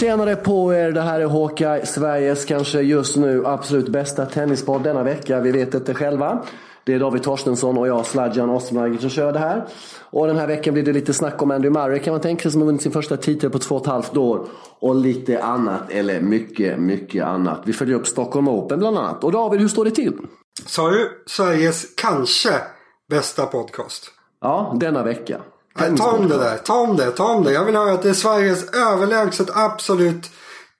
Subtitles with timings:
[0.00, 5.02] Tjenare på er, det här är Håka, Sveriges kanske just nu absolut bästa tennispodd denna
[5.02, 5.40] vecka.
[5.40, 6.44] Vi vet inte själva.
[6.84, 9.66] Det är David Torstensson och jag, Sladjan Osmar, som kör det här.
[10.00, 12.50] Och den här veckan blir det lite snack om Andy Murray kan man tänka sig
[12.50, 14.46] som har vunnit sin första titel på två och ett halvt år.
[14.78, 17.62] Och lite annat, eller mycket, mycket annat.
[17.64, 19.24] Vi följer upp Stockholm Open bland annat.
[19.24, 20.12] Och David, hur står det till?
[20.66, 22.52] Sa du Sveriges kanske
[23.10, 24.10] bästa podcast?
[24.40, 25.40] Ja, denna vecka.
[25.78, 27.52] Nej, ta om det där, ta om det, ta om det.
[27.52, 30.30] Jag vill höra att det är Sveriges överlägset absolut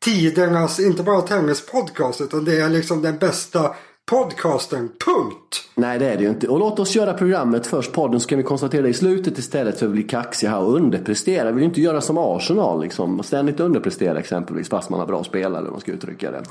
[0.05, 3.75] tidernas, inte bara tennispodcast, utan det är liksom den bästa
[4.11, 5.65] podcasten, punkt.
[5.75, 6.49] Nej det är det ju inte.
[6.49, 9.79] Och låt oss göra programmet först, podden, så kan vi konstatera det i slutet istället
[9.79, 11.45] för att bli kaxiga här och underprestera.
[11.45, 13.23] Vi vill ju inte göra som Arsenal, liksom.
[13.23, 16.43] ständigt underprestera exempelvis, fast man har bra spelare om man ska uttrycka det.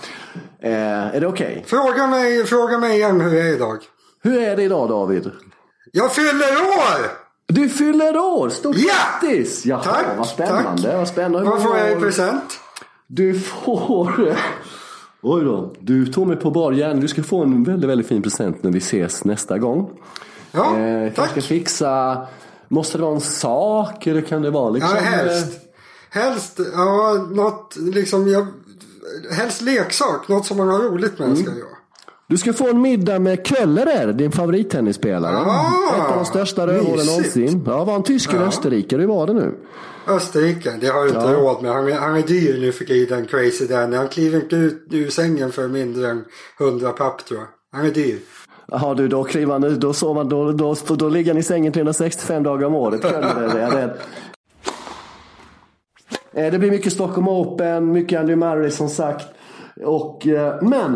[0.59, 1.51] Eh, är det okej?
[1.51, 1.63] Okay?
[1.63, 3.77] Fråga, mig, fråga mig igen hur jag är idag.
[4.23, 5.31] Hur är det idag David?
[5.91, 7.18] Jag fyller år!
[7.49, 8.49] Du fyller år!
[8.49, 8.93] Stort ja!
[9.21, 9.65] grattis!
[9.65, 10.81] Jaha, tack, vad spännande.
[10.81, 10.97] Tack.
[10.97, 11.49] Vad spännande.
[11.49, 12.59] Vad får jag i present?
[13.07, 14.35] Du får...
[15.21, 15.73] Oj då.
[15.79, 17.01] Du tog mig på bar gärning.
[17.01, 19.89] Du ska få en väldigt, väldigt fin present när vi ses nästa gång.
[20.51, 21.31] Ja, eh, tack.
[21.31, 22.27] ska fixa...
[22.67, 24.95] Måste det vara en sak eller kan det vara liksom...
[24.95, 25.59] Ja, helst.
[26.09, 28.27] Helst, ja, något liksom...
[28.27, 28.47] Jag,
[29.31, 30.27] helst leksak.
[30.27, 31.43] Något som man har roligt med mm.
[31.43, 31.78] ska jag
[32.29, 35.37] du ska få en middag med Köllerer, din favorittennisspelare.
[35.37, 37.63] Ah, Ett av de största rövhålen någonsin.
[37.65, 38.47] Ja, var han tysk eller ja.
[38.47, 39.01] österrikare?
[39.01, 39.55] Hur var det nu?
[40.07, 41.33] Österrike, det har du inte ja.
[41.33, 41.71] råd med.
[41.71, 43.95] Han är, han är dyr nu för tiden, Crazy Danny.
[43.95, 46.25] Han kliver inte ut ur sängen för mindre än
[46.59, 47.47] 100 papp tror jag.
[47.79, 48.19] Han är dyr.
[48.67, 51.39] Jaha du, då kliver han ut, då, sover han, då, då, då, då ligger han
[51.39, 53.01] i sängen 365 dagar om året.
[53.01, 53.97] Köllerer, är jag rädd.
[56.33, 59.25] Eh, det blir mycket Stockholm Open, mycket Andy Murray som sagt.
[59.83, 60.93] Och, eh, men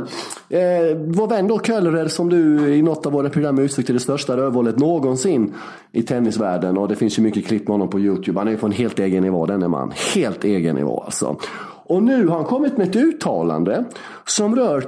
[0.49, 4.37] eh, vår vän då Köllerer som du i något av våra program uttryckte det största
[4.37, 5.53] rövhålet någonsin
[5.91, 6.77] i tennisvärlden.
[6.77, 8.39] Och det finns ju mycket klipp med honom på YouTube.
[8.39, 9.93] Han är på en helt egen nivå denne man.
[10.15, 11.37] Helt egen nivå alltså.
[11.85, 13.85] Och nu har han kommit med ett uttalande
[14.25, 14.83] som rör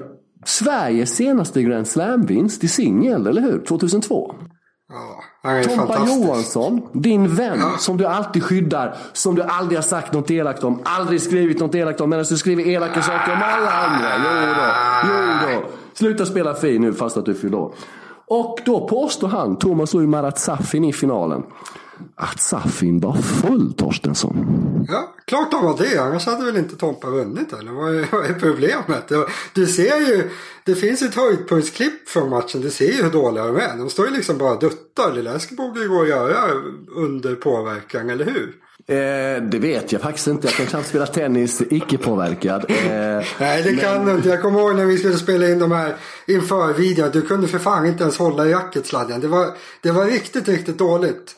[0.46, 3.66] Sveriges senaste Grand Slam-vinst i singel, eller hur?
[3.66, 4.36] 2002.
[4.90, 5.24] Ja.
[5.46, 10.64] Tompa Johansson, din vän som du alltid skyddar, som du aldrig har sagt något elakt
[10.64, 14.10] om, aldrig skrivit något elakt om, medan du skriver elaka saker om alla andra.
[14.18, 14.72] Jo då,
[15.08, 15.68] jo då.
[15.94, 17.72] Sluta spela fin nu fast att du fyller år.
[18.28, 21.44] Och då påstår han, Thomas ju Marat Safin i finalen
[22.16, 24.86] att Safin var full Torstensson.
[24.90, 25.98] Ja, klart han var det.
[25.98, 29.12] Annars hade väl inte Tompa vunnit eller vad är, problemet?
[29.54, 30.30] Du ser ju,
[30.64, 32.62] det finns ett höjdpunktsklipp från matchen.
[32.62, 33.78] Du ser ju hur dåliga de är.
[33.78, 35.14] De står ju liksom bara och duttar.
[35.14, 36.52] Lilla Eskil borde ju gå att göra
[36.96, 38.56] under påverkan, eller hur?
[38.88, 40.48] Eh, det vet jag faktiskt inte.
[40.48, 42.66] Jag kan knappt spela tennis icke-påverkad.
[42.70, 44.30] Eh, Nej, det kan du inte.
[44.30, 45.96] Jag kommer ihåg när vi skulle spela in de här
[46.28, 47.10] inför videon.
[47.14, 49.22] Du kunde för fan inte ens hålla i racketsladden.
[49.22, 49.48] Det var,
[49.82, 51.36] det var riktigt, riktigt dåligt.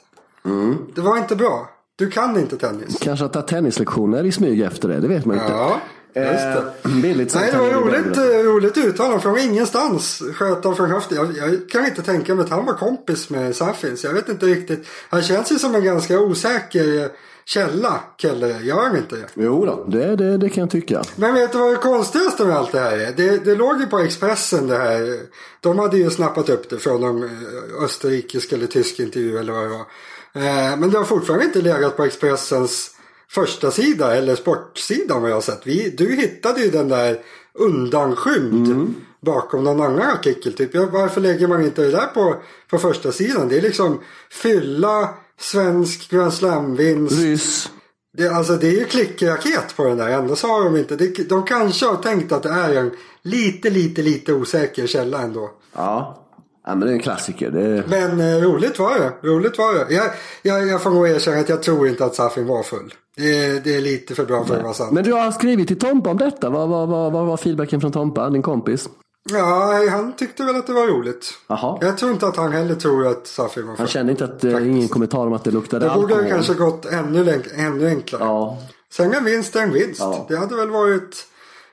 [0.47, 0.77] Mm.
[0.95, 1.69] Det var inte bra.
[1.95, 2.97] Du kan inte tennis.
[3.01, 5.51] Kanske att ta tennislektioner i smyg efter det, det vet man inte.
[5.51, 5.79] Ja,
[6.13, 6.89] just det.
[6.89, 10.23] Eh, billigt Nej, det var roligt, eh, roligt uttalande från ingenstans.
[10.33, 11.17] Sköt han från höften.
[11.17, 13.97] Jag, jag, kan inte tänka mig att han var kompis med Safin.
[13.97, 14.87] Så jag vet inte riktigt.
[15.09, 17.09] Han känns ju som en ganska osäker eh,
[17.45, 18.59] källa, Kelle.
[18.61, 19.27] Gör han inte det?
[19.33, 21.03] Jo då, det, det, det kan jag tycka.
[21.15, 23.13] Men vet du vad det konstigaste med allt det här är?
[23.15, 25.19] Det, det låg ju på Expressen det här.
[25.61, 27.29] De hade ju snappat upp det från någon
[27.83, 29.85] österrikisk eller tysk intervju eller vad det var.
[30.37, 32.91] Eh, men det har fortfarande inte legat på Expressens
[33.29, 35.61] första sida eller sportsida vad jag har sett.
[35.67, 37.19] Vi, du hittade ju den där
[37.53, 38.95] undanskymd mm.
[39.21, 40.53] bakom någon annan artikel.
[40.53, 40.73] Typ.
[40.73, 42.35] Ja, varför lägger man inte det där på,
[42.69, 43.49] på första sidan?
[43.49, 43.99] Det är liksom
[44.31, 45.09] fylla,
[45.39, 47.71] svensk Grand Slam-vinst.
[48.17, 50.09] Det, alltså det är ju klickraket på den där.
[50.09, 50.95] Ändå har de inte.
[50.95, 55.51] Det, de kanske har tänkt att det är en lite, lite, lite osäker källa ändå.
[55.73, 56.26] Ja.
[56.67, 57.51] Ja, men det är en klassiker.
[57.51, 57.83] Det...
[57.87, 59.27] Men eh, roligt var det.
[59.27, 59.93] Roligt var det.
[59.93, 60.05] Jag,
[60.41, 62.93] jag, jag får nog erkänna att jag tror inte att Safin var full.
[63.15, 64.91] Det, det är lite för bra för att vara sant.
[64.91, 66.49] Men du har skrivit till Tompa om detta.
[66.49, 68.89] Vad, vad, vad, vad var feedbacken från Tompa, din kompis?
[69.29, 71.33] Ja, han tyckte väl att det var roligt.
[71.47, 71.77] Aha.
[71.81, 73.79] Jag tror inte att han heller tror att Safin var full.
[73.79, 76.09] Han kände inte att, eh, ingen kommentar om att det luktade det alkohol.
[76.09, 78.23] Det borde kanske gått ännu, ännu enklare.
[78.23, 78.57] Ja.
[78.93, 79.99] Sen en vinst är en vinst.
[79.99, 80.25] Ja.
[80.29, 81.27] Det hade väl varit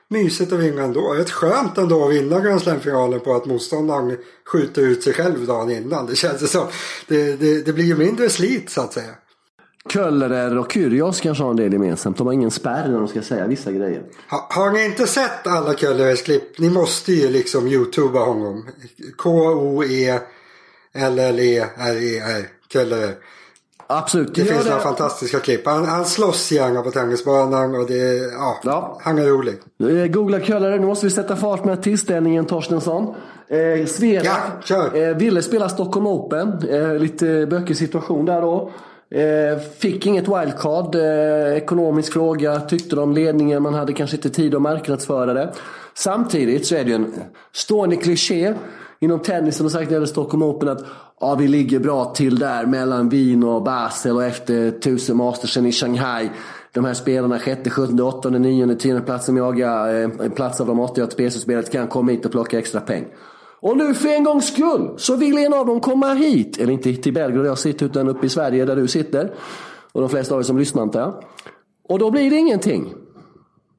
[0.09, 1.13] mysigt att vinna ändå.
[1.13, 5.71] Rätt skönt ändå att vinna Grand Slam-finalen på att motståndaren skjuter ut sig själv dagen
[5.71, 6.05] innan.
[6.05, 6.67] Det känns som.
[7.07, 9.11] Det, det, det blir ju mindre slit så att säga.
[9.93, 12.17] Köllerer och Kyrgios kanske har en del gemensamt.
[12.17, 14.03] De har ingen spärr när de ska säga vissa grejer.
[14.29, 16.59] Ha, har ni inte sett alla Köllerers klipp?
[16.59, 18.69] Ni måste ju liksom youtuba honom.
[19.17, 20.19] K-O-E
[20.95, 22.47] L-L-E-R-E-R.
[22.73, 23.15] Köllerer.
[23.87, 24.35] Absolut.
[24.35, 24.69] Det finns det...
[24.69, 25.65] några fantastiska klipp.
[25.65, 28.99] Han, han slåss gärna på tennisbanan och det, ja, ja.
[29.01, 29.55] han är rolig.
[30.13, 33.15] Googla Köllare, nu måste vi sätta fart med tillställningen Torstensson.
[33.47, 34.25] Eh, Svera
[34.67, 36.69] ja, eh, ville spela Stockholm Open.
[36.69, 38.71] Eh, lite bökig situation där då.
[39.11, 40.95] Eh, fick inget wildcard.
[40.95, 42.59] Eh, ekonomisk fråga.
[42.59, 43.63] Tyckte de ledningen.
[43.63, 45.53] Man hade kanske inte tid att marknadsföra det.
[45.93, 47.13] Samtidigt så är det ju en
[47.53, 48.53] stående kliché
[48.99, 50.85] inom tennisen och sagt när det gäller Stockholm Open att
[51.19, 55.71] ja, vi ligger bra till där mellan Wien och Basel och efter tusen mastersen i
[55.71, 56.29] Shanghai.
[56.73, 60.79] De här spelarna, sjätte, sjunde, åttonde, nionde, tionde platsen jagar eh, en plats av de
[60.79, 63.05] åtta jag ATP-spelet kan komma hit och plocka extra peng.
[63.59, 66.57] Och nu för en gångs skull så vill en av dem komma hit.
[66.57, 69.33] Eller inte till Belgrad där jag sitter utan uppe i Sverige där du sitter.
[69.91, 71.13] Och de flesta av er som lyssnar antar jag.
[71.89, 72.93] Och då blir det ingenting.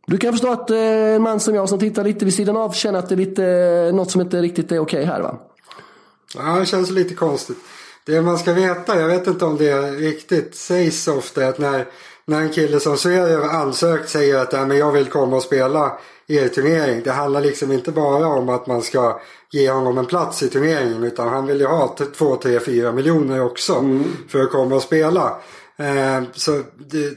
[0.06, 2.98] Du kan förstå att en man som jag som tittar lite vid sidan av känner
[2.98, 5.38] att det är lite, något som inte riktigt är okej här va?
[6.34, 7.58] Ja, det känns lite konstigt.
[8.04, 11.86] Det man ska veta, jag vet inte om det riktigt sägs ofta att när,
[12.24, 15.98] när en kille som Sverige ansökt säger att ja, men jag vill komma och spela
[16.26, 17.02] i er turnering.
[17.04, 19.20] Det handlar liksom inte bara om att man ska
[19.50, 23.44] ge honom en plats i turneringen utan han vill ju ha 2, 3, 4 miljoner
[23.44, 24.04] också mm.
[24.28, 25.36] för att komma och spela.
[25.76, 27.16] Eh, så det,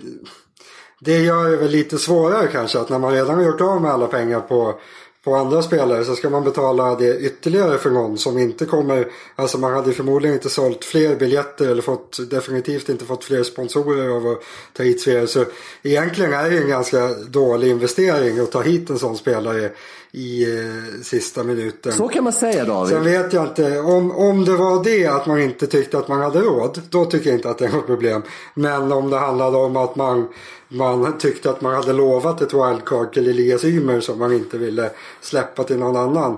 [1.00, 3.92] det gör det väl lite svårare kanske att när man redan har gjort av med
[3.92, 4.80] alla pengar på
[5.24, 9.08] på andra spelare så ska man betala det ytterligare för någon som inte kommer.
[9.36, 14.10] Alltså man hade förmodligen inte sålt fler biljetter eller fått definitivt inte fått fler sponsorer
[14.10, 14.42] av att
[14.74, 15.28] ta hit spelare.
[15.28, 15.46] Så
[15.84, 19.72] egentligen är det en ganska dålig investering att ta hit en sån spelare
[20.12, 21.92] i eh, sista minuten.
[21.92, 22.94] Så kan man säga David.
[22.94, 26.22] Sen vet jag inte, om, om det var det att man inte tyckte att man
[26.22, 28.22] hade råd, då tycker jag inte att det är något problem.
[28.54, 30.28] Men om det handlade om att man,
[30.68, 34.92] man tyckte att man hade lovat ett wildcard till Elias Ymer som man inte ville
[35.22, 36.38] släppa till någon annan.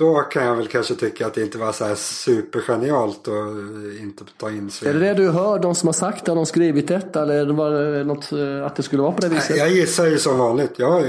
[0.00, 4.24] Då kan jag väl kanske tycka att det inte var så här supergenialt att inte
[4.36, 4.94] ta in Sverige.
[4.94, 7.46] Är det det du hör, de som har sagt det, har de skrivit detta eller
[7.46, 9.56] var det något eh, att det skulle vara på det viset?
[9.56, 10.70] Jag gissar ju som vanligt.
[10.76, 11.02] Jag,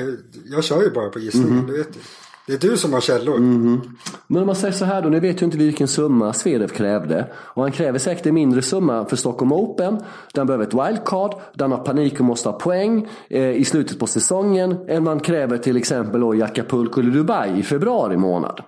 [0.46, 1.68] jag kör ju bara på gissningen, mm.
[1.68, 2.00] du vet ju.
[2.48, 3.38] Det är du som har källor.
[3.38, 3.82] Mm.
[4.28, 7.28] Men om man säger så här då, ni vet ju inte vilken summa Zverev krävde.
[7.36, 10.00] Och han kräver säkert en mindre summa för Stockholm Open.
[10.34, 14.08] Den behöver ett wildcard, den har panik och måste ha poäng eh, i slutet på
[14.08, 14.78] säsongen.
[14.88, 18.62] Än man kräver till exempel då i Acapulco eller Dubai i februari månad.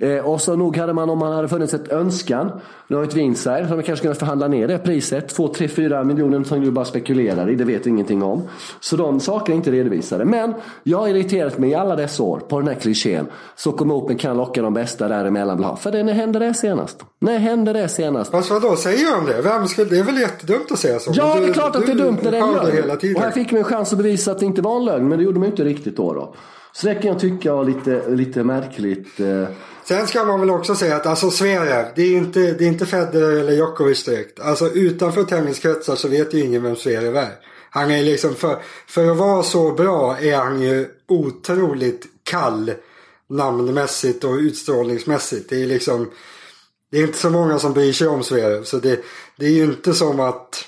[0.00, 3.14] Eh, och så nog hade man, om man hade funnits ett önskan, nu har ett
[3.14, 5.28] Windside, så hade man kanske kunnat förhandla ner det priset.
[5.28, 8.42] 2, 3, 4 miljoner som du bara spekulerar i, det vet vi ingenting om.
[8.80, 10.24] Så de sakerna är inte redovisade.
[10.24, 13.26] Men jag har irriterat mig i alla dessa år på den här klichén.
[13.56, 15.76] Stockholm Open kan locka de bästa däremellan.
[15.76, 17.04] För det, när hände det senast?
[17.18, 18.30] När hände det senast?
[18.30, 19.42] Fast vadå, säger de det?
[19.42, 21.10] Vem skulle, det är väl jättedumt att säga så?
[21.14, 23.16] Ja, du, det är klart att det är dumt när det är en lögn.
[23.16, 25.18] Och här fick man en chans att bevisa att det inte var en lögn, men
[25.18, 26.12] det gjorde man inte riktigt då.
[26.12, 26.34] då.
[26.72, 29.20] Så det kan jag tycka var lite, lite märkligt.
[29.20, 29.44] Eh.
[29.84, 32.86] Sen ska man väl också säga att alltså Zverev, det är inte, det är inte
[32.86, 34.40] Federer eller Djokovic direkt.
[34.40, 37.32] Alltså utanför tenniskretsar så vet ju ingen vem Zverev är.
[37.70, 42.72] Han är liksom, för, för att vara så bra är han ju otroligt kall
[43.28, 45.50] namnmässigt och utstrålningsmässigt.
[45.50, 46.10] Det är liksom,
[46.90, 48.64] det är inte så många som bryr sig om Zverev.
[48.64, 49.04] Så det,
[49.36, 50.64] det är ju inte som att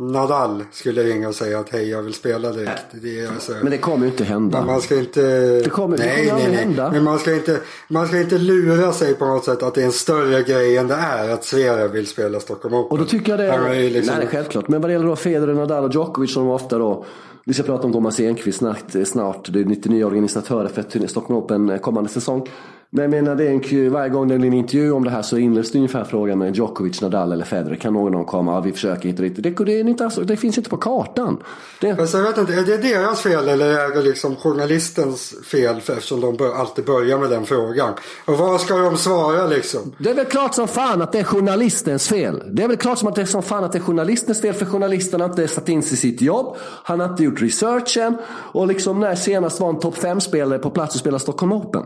[0.00, 2.84] Nadal skulle ringa och säga att hej jag vill spela direkt.
[2.92, 4.64] Det alltså, men det kommer ju inte hända.
[4.64, 5.20] Man ska inte...
[5.60, 6.64] Det kommer, nej, det kommer nej, nej.
[6.64, 6.90] hända.
[6.92, 9.86] Men man ska, inte, man ska inte lura sig på något sätt att det är
[9.86, 12.90] en större grej än det är att Zverev vill spela Stockholm Open.
[12.90, 13.74] Och då tycker jag det är...
[13.74, 14.16] är liksom...
[14.18, 14.68] Nej, självklart.
[14.68, 17.04] Men vad det gäller då Federer, Nadal och Djokovic som ofta då
[17.44, 19.52] vi ska prata om Thomas Enqvist snart, snart.
[19.52, 22.48] Det är 99 organisatörer för Stockholm Open kommande säsong.
[22.92, 25.22] Men jag menar, det är en, varje gång det blir en intervju om det här
[25.22, 27.74] så inleds det ungefär frågan med Djokovic, Nadal eller Federer.
[27.74, 28.52] Kan någon av dem komma?
[28.52, 29.42] Ja, vi försöker hit och dit.
[29.42, 31.42] Det, det, är inte, alltså, det finns inte på kartan.
[31.80, 31.96] Det...
[31.96, 35.92] Fast jag vet inte, är det deras fel eller är det liksom journalistens fel för,
[35.92, 37.94] eftersom de bör, alltid börjar med den frågan?
[38.24, 39.94] Och vad ska de svara liksom?
[39.98, 42.42] Det är väl klart som fan att det är journalistens fel.
[42.52, 44.54] Det är väl klart som att det är som fan att det är journalistens fel
[44.54, 46.56] för journalisten har inte satt in sig i sitt jobb.
[46.84, 48.16] Han har inte gjort researchen.
[48.52, 51.82] Och liksom när senast var en topp 5-spelare på plats och spelade Stockholm Open?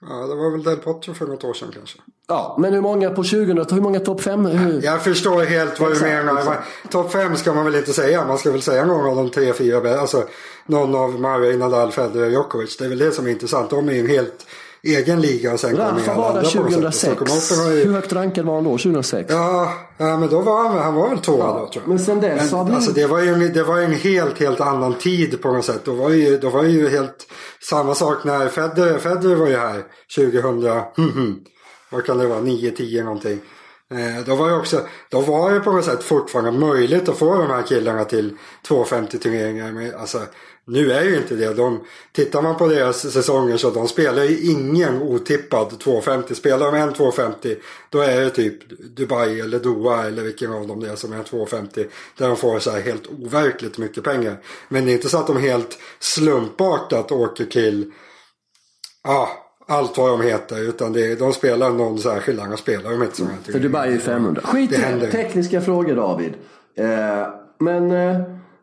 [0.00, 1.98] Ja, det var väl Del Potro för något år sedan kanske.
[2.28, 4.46] Ja, men hur många på 20 Hur många topp 5?
[4.46, 4.84] Hur...
[4.84, 6.64] Jag förstår helt vad du menar.
[6.90, 8.26] Topp 5 ska man väl inte säga.
[8.26, 10.00] Man ska väl säga någon av de tre, fyra.
[10.00, 10.24] Alltså
[10.66, 12.76] någon av Murray, Nadal, Federer, Djokovic.
[12.76, 13.70] Det är väl det som är intressant.
[13.70, 14.46] De är ju en helt
[14.82, 17.22] egen liga och sen Rafa var där 2006.
[17.50, 17.84] Ju...
[17.84, 18.70] Hur högt rankad var han då?
[18.70, 19.32] 2006?
[19.32, 21.88] Ja, ja men då var han, han var väl tvåa ja, då tror jag.
[21.88, 24.94] Men sen dess men, har alltså, det var ju det var en helt, helt annan
[24.94, 25.80] tid på något sätt.
[25.84, 27.26] Då var ju, då var ju helt
[27.62, 29.82] samma sak när Federer, Federer var ju här
[30.16, 30.60] 2000,
[31.90, 33.40] vad kan det vara, 9-10 någonting.
[33.90, 34.80] Eh, då var, det också,
[35.10, 39.18] då var det på något sätt fortfarande möjligt att få de här killarna till 250
[39.18, 39.92] turneringar.
[40.00, 40.18] alltså,
[40.68, 41.54] nu är ju inte det.
[41.54, 46.34] De, tittar man på deras säsonger så de spelar ju ingen otippad 250.
[46.34, 47.56] Spelar de en 250
[47.90, 51.22] då är det typ Dubai eller Doha eller vilken av dem det är som är
[51.22, 51.86] 250.
[52.18, 54.36] Där de får så här helt overkligt mycket pengar.
[54.68, 57.92] Men det är inte så att de helt slumpartat åker till
[59.04, 59.28] ja,
[59.66, 60.60] allt vad de heter.
[60.68, 63.52] Utan det, de spelar någon särskild, annars spelar de inte så här.
[63.52, 64.42] För Dubai är 500.
[64.44, 66.34] Skit i tekniska frågor David.
[66.74, 68.20] Eh, men eh,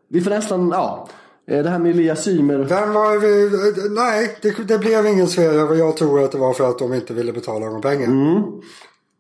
[0.10, 1.10] vi får nästan, ja.
[1.48, 2.58] Eh, det här med Elias Ymer.
[2.58, 3.50] Vem var vi?
[3.90, 5.28] Nej, det, det blev ingen
[5.70, 8.08] och jag tror att det var för att de inte ville betala någon pengar.
[8.08, 8.44] Mm.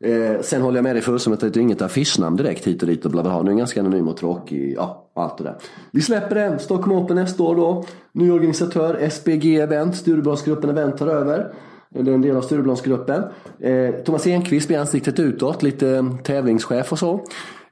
[0.03, 2.88] Eh, sen håller jag med dig fullständigt att det är inget affischnamn direkt hit och
[2.88, 3.41] dit och bla bla bla.
[3.41, 5.55] Nu är en ganska anonym och tråkig, ja allt det där.
[5.91, 6.60] Vi släpper det.
[6.60, 7.86] Stockholm Open nästa år då.
[8.12, 11.53] Ny organisatör, SBG Event, Stureplansgruppen Event tar över.
[11.96, 13.24] Eller en del av Stureplansgruppen.
[13.60, 17.25] Eh, Thomas Enqvist blir ansiktet utåt, lite tävlingschef och så.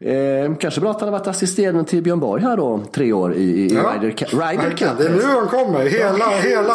[0.06, 3.34] Eh, kanske bra att han har varit assisterande till Björn Borg här då, tre år
[3.34, 3.94] i, i ja.
[3.94, 4.98] Ryder, Ryder Cup.
[4.98, 5.86] Det är nu han kommer.
[5.86, 6.74] Hela, hela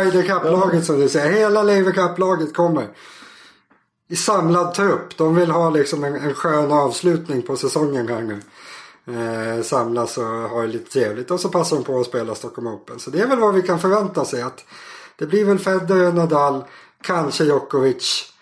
[0.00, 1.32] Ryder Cup-laget som du säger.
[1.32, 2.86] Hela Lever Cup-laget kommer
[4.08, 5.16] i samlad trupp.
[5.16, 8.40] De vill ha liksom en, en skön avslutning på säsongen här nu.
[9.14, 12.68] Eh, samlas och ha det lite trevligt och så passar de på att spela Stockholm
[12.68, 12.98] Open.
[12.98, 14.64] Så det är väl vad vi kan förvänta sig att
[15.18, 16.64] det blir väl Federer, Nadal,
[17.02, 18.32] kanske Djokovic.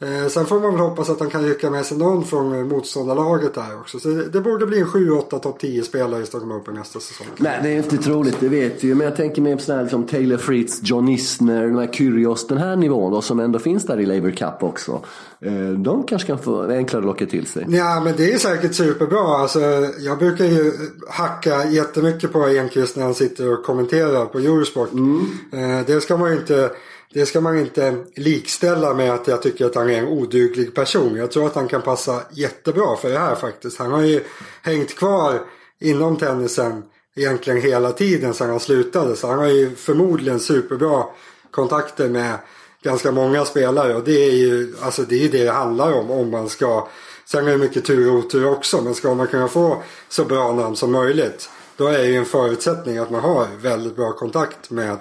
[0.00, 3.54] Eh, sen får man väl hoppas att han kan rycka med sig någon från motståndarlaget
[3.54, 3.98] där också.
[3.98, 7.26] Så det, det borde bli en 7-8 topp 10 spelare i Stockholm Open nästa säsong.
[7.36, 8.94] Nej, det är inte troligt, det vet vi ju.
[8.94, 12.46] Men jag tänker mer på sådana här som Taylor Fritz, John Isner, den här Kyrgios,
[12.46, 15.00] den här nivån då, som ändå finns där i Laver Cup också.
[15.40, 17.66] Eh, de kanske kan få enklare locka till sig.
[17.68, 19.20] Ja, men det är säkert superbra.
[19.20, 19.60] Alltså,
[20.00, 20.72] jag brukar ju
[21.08, 24.92] hacka jättemycket på Enqvist när han sitter och kommenterar på Eurosport.
[24.92, 25.26] Mm.
[25.52, 26.70] Eh, det ska man ju inte
[27.14, 31.16] det ska man inte likställa med att jag tycker att han är en oduglig person.
[31.16, 33.78] Jag tror att han kan passa jättebra för det här faktiskt.
[33.78, 34.20] Han har ju
[34.62, 35.40] hängt kvar
[35.80, 36.82] inom tennisen
[37.16, 39.16] egentligen hela tiden sedan han slutade.
[39.16, 41.04] Så han har ju förmodligen superbra
[41.50, 42.38] kontakter med
[42.82, 43.94] ganska många spelare.
[43.94, 46.88] Och det är ju alltså det, är det det handlar om om man ska
[47.26, 48.82] Sen är det mycket tur och otur också.
[48.82, 51.50] Men ska man kunna få så bra namn som möjligt.
[51.76, 54.98] Då är ju en förutsättning att man har väldigt bra kontakt med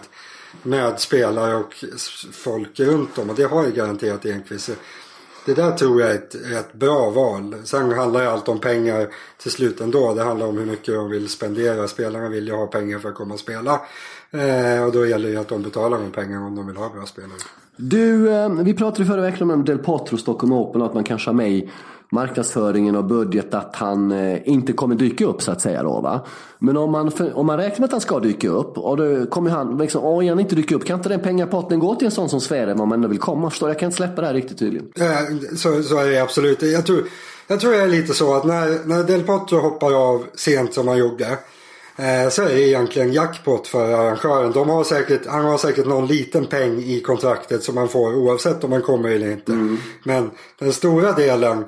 [0.63, 1.83] med spelare och
[2.31, 3.29] folk runt om.
[3.29, 4.69] Och det har ju garanterat Enqvist.
[5.45, 7.55] Det där tror jag är ett, ett bra val.
[7.63, 9.07] Sen handlar ju allt om pengar
[9.37, 10.13] till slut ändå.
[10.13, 11.87] Det handlar om hur mycket de vill spendera.
[11.87, 13.81] Spelarna vill ju ha pengar för att komma och spela.
[14.31, 17.05] Eh, och då gäller det att de betalar de pengarna om de vill ha bra
[17.05, 17.39] spelare.
[17.75, 21.29] Du, eh, vi pratade förra veckan om Del Potro Stockholm Open och att man kanske
[21.29, 21.69] har med
[22.13, 25.83] marknadsföringen och budget att han eh, inte kommer dyka upp så att säga.
[25.83, 26.25] Då, va?
[26.59, 29.49] Men om man, om man räknar med att han ska dyka upp och då kommer
[29.51, 32.29] han, liksom, om han inte dyker upp, kan inte den pengapotten gå till en sån
[32.29, 33.49] som Sverige om man ändå vill komma?
[33.49, 34.87] Förstår Jag kan inte släppa det här riktigt tydligen.
[35.57, 36.61] Så, så är det absolut.
[36.61, 37.03] Jag tror,
[37.47, 40.87] jag tror det är lite så att när, när Del Potro hoppar av sent som
[40.87, 41.25] han gjorde
[41.95, 44.51] eh, så är det egentligen jackpot för arrangören.
[44.51, 48.63] De har säkert, han har säkert någon liten peng i kontraktet som man får oavsett
[48.63, 49.51] om man kommer eller inte.
[49.51, 49.77] Mm.
[50.03, 51.65] Men den stora delen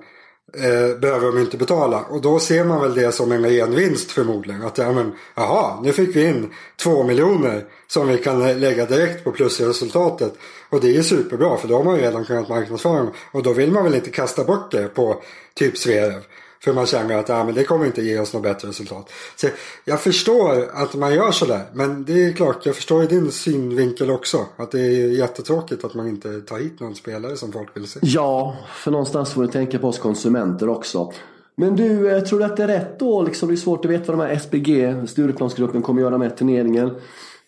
[0.58, 2.02] eh, behöver de inte betala.
[2.10, 4.62] Och då ser man väl det som en ren vinst förmodligen.
[4.62, 8.86] Att ja men, jaha, nu fick vi in två miljoner som vi kan eh, lägga
[8.86, 10.34] direkt på plusresultatet.
[10.70, 13.12] Och det är superbra för då har man ju redan kunnat marknadsföra dem.
[13.32, 15.22] Och då vill man väl inte kasta bort det på
[15.54, 16.22] typ Sverige.
[16.66, 19.10] För man känner att ja, men det kommer inte ge oss något bättre resultat.
[19.36, 19.48] Så
[19.86, 21.62] jag förstår att man gör sådär.
[21.74, 24.46] Men det är klart, jag förstår ju din synvinkel också.
[24.56, 28.00] Att det är jättetråkigt att man inte tar hit någon spelare som folk vill se.
[28.04, 31.14] Ja, för någonstans får du tänka på oss konsumenter också.
[31.56, 33.22] Men du, eh, tror du att det är rätt då?
[33.22, 36.88] Liksom, det är svårt att veta vad de här SBG, Stureplansgruppen, kommer göra med turneringen.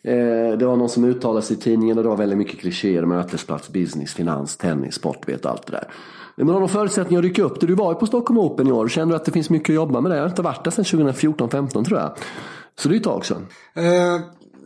[0.04, 3.06] Eh, det var någon som uttalade sig i tidningen och det var väldigt mycket klichéer.
[3.06, 5.88] Mötesplats, business, finans, tennis, sport, vet allt det där.
[6.46, 7.68] Men har de förutsättningar att rycka upp det?
[7.68, 8.88] Du var ju på Stockholm Open i år.
[8.88, 10.16] Känner du att det finns mycket att jobba med där?
[10.16, 12.18] Jag har inte varit där sedan 2014-15 tror jag.
[12.80, 13.48] Så det är ett tag sedan.
[13.78, 14.22] Uh,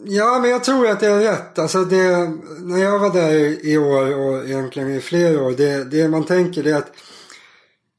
[0.06, 1.60] ja, men jag tror att det är rätt.
[1.60, 5.52] Alltså det, när jag var där i år och egentligen i flera år.
[5.52, 6.92] Det, det man tänker är att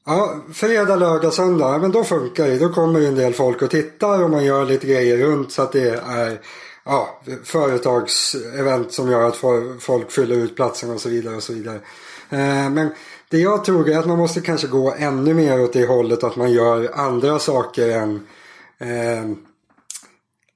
[0.05, 2.57] Ja, fredag, lördag, söndag, men då funkar det.
[2.57, 5.71] Då kommer en del folk och tittar och man gör lite grejer runt så att
[5.71, 6.39] det är
[6.85, 9.37] ja, företagsevent som gör att
[9.79, 11.35] folk fyller ut platsen och så vidare.
[11.35, 11.79] och så vidare.
[12.29, 12.89] Eh, men
[13.33, 16.35] det jag tror är att man måste kanske gå ännu mer åt det hållet att
[16.35, 18.27] man gör andra saker än,
[18.77, 19.23] eh,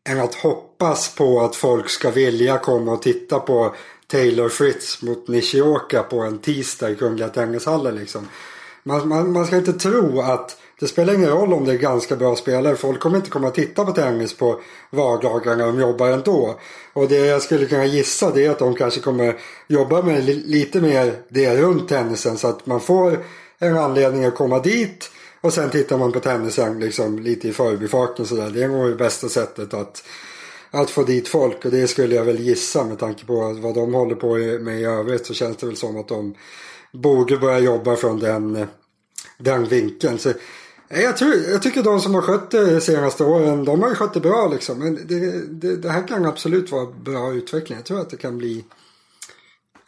[0.09, 3.75] än att hoppas på att folk ska vilja komma och titta på
[4.07, 7.95] Taylor Fritz mot Nishioka på en tisdag i Kungliga Tennishallen.
[7.95, 8.27] Liksom.
[8.83, 12.15] Man, man, man ska inte tro att det spelar ingen roll om det är ganska
[12.15, 12.75] bra spelare.
[12.75, 15.65] Folk kommer inte komma och titta på tennis på vardagarna.
[15.65, 16.59] De jobbar ändå.
[16.93, 20.81] Och det jag skulle kunna gissa det är att de kanske kommer jobba med lite
[20.81, 22.37] mer det runt tennisen.
[22.37, 23.23] Så att man får
[23.59, 25.11] en anledning att komma dit.
[25.41, 28.49] Och sen tittar man på tennisen liksom lite i förbifarten sådär.
[28.49, 30.03] Det är nog det bästa sättet att,
[30.71, 31.65] att få dit folk.
[31.65, 34.83] Och det skulle jag väl gissa med tanke på vad de håller på med i
[34.83, 35.25] övrigt.
[35.25, 36.35] Så känns det väl som att de
[36.93, 38.67] borde börja jobba från den,
[39.37, 40.19] den vinkeln.
[40.19, 40.33] Så
[40.89, 43.95] jag, tror, jag tycker de som har skött det de senaste åren, de har ju
[43.95, 44.79] skött det bra liksom.
[44.79, 47.77] Men det, det, det, här kan absolut vara bra utveckling.
[47.77, 48.65] Jag tror att det kan bli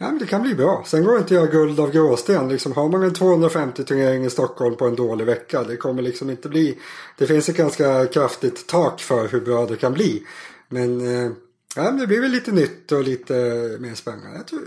[0.02, 0.84] Ja, men det kan bli bra.
[0.88, 2.50] Sen går det inte att göra guld av gråsten.
[2.50, 5.64] Liksom, har man en 250 turnering i Stockholm på en dålig vecka.
[5.64, 6.78] Det kommer liksom inte bli.
[7.18, 10.24] Det finns ett ganska kraftigt tak för hur bra det kan bli.
[10.70, 11.32] Men eh,
[11.76, 13.34] ja, det blir väl lite nytt och lite
[13.80, 14.38] mer spännande.
[14.38, 14.62] Jag tror,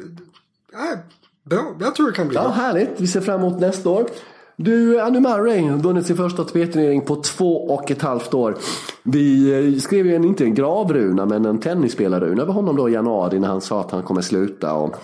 [0.72, 0.96] ja,
[1.42, 1.76] bra.
[1.80, 2.52] Jag tror det kan bli Ja, bra.
[2.52, 2.90] härligt.
[2.96, 4.08] Vi ser fram emot nästa år.
[4.56, 8.56] Du, Andy Murray har vunnit sin första ATP-turnering på två och ett halvt år.
[9.02, 12.92] Vi eh, skrev ju en, inte en gravruna, men en tennisspelarruna över honom då i
[12.92, 14.74] januari när han sa att han kommer sluta.
[14.74, 14.96] Och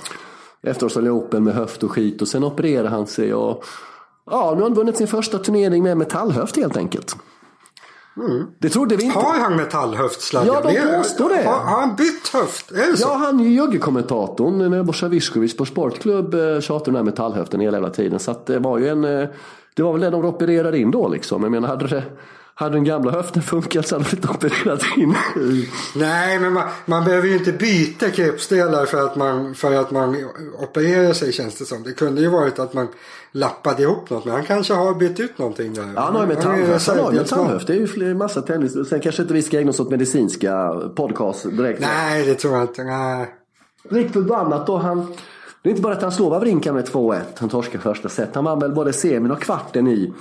[0.62, 3.34] efter Australian Open med höft och skit och sen opererade han sig.
[3.34, 3.64] Och,
[4.30, 7.16] ja, nu har han vunnit sin första turnering med metallhöft helt enkelt.
[8.58, 9.18] Det trodde vi inte.
[9.18, 10.56] Har han metallhöft Sladjan?
[10.64, 11.42] Ja, de påstår det.
[11.48, 12.70] Har, har han bytt höft?
[12.70, 13.08] Är det så?
[13.08, 14.70] Ja, han är ju joggekommentatorn.
[14.70, 18.18] Nebojsa Viskovic på Sportklubb eh, tjatade om den här metallhöften hela, hela tiden.
[18.18, 19.04] Så att det var ju en...
[19.04, 19.28] eh,
[19.74, 21.42] Det var väl det de opererade in då liksom.
[21.42, 22.02] Jag menar, hade, det,
[22.58, 25.14] hade den gamla höften funkat så hade de inte opererat in.
[25.96, 30.16] Nej, men man, man behöver ju inte byta kroppsdelar för att, man, för att man
[30.58, 31.82] opererar sig känns det som.
[31.82, 32.88] Det kunde ju varit att man
[33.32, 34.24] lappade ihop något.
[34.24, 35.92] Men han kanske har bytt ut någonting där.
[35.96, 36.34] Ja, han har ju.
[36.34, 37.14] Han har ju reservdelsman.
[37.14, 37.66] metallhöft.
[37.66, 38.88] Det är ju massa tennis.
[38.88, 41.80] Sen kanske inte vi ska ägna oss åt medicinska podcast direkt.
[41.80, 42.84] Nej, det tror jag inte.
[42.84, 43.34] Nej.
[43.88, 44.76] Rick förbannat då.
[44.76, 45.14] Han,
[45.62, 47.20] det är inte bara att han slår Wawrinka med 2-1.
[47.36, 48.34] Han torskar första set.
[48.34, 50.12] Han vann väl både semin och kvarten i,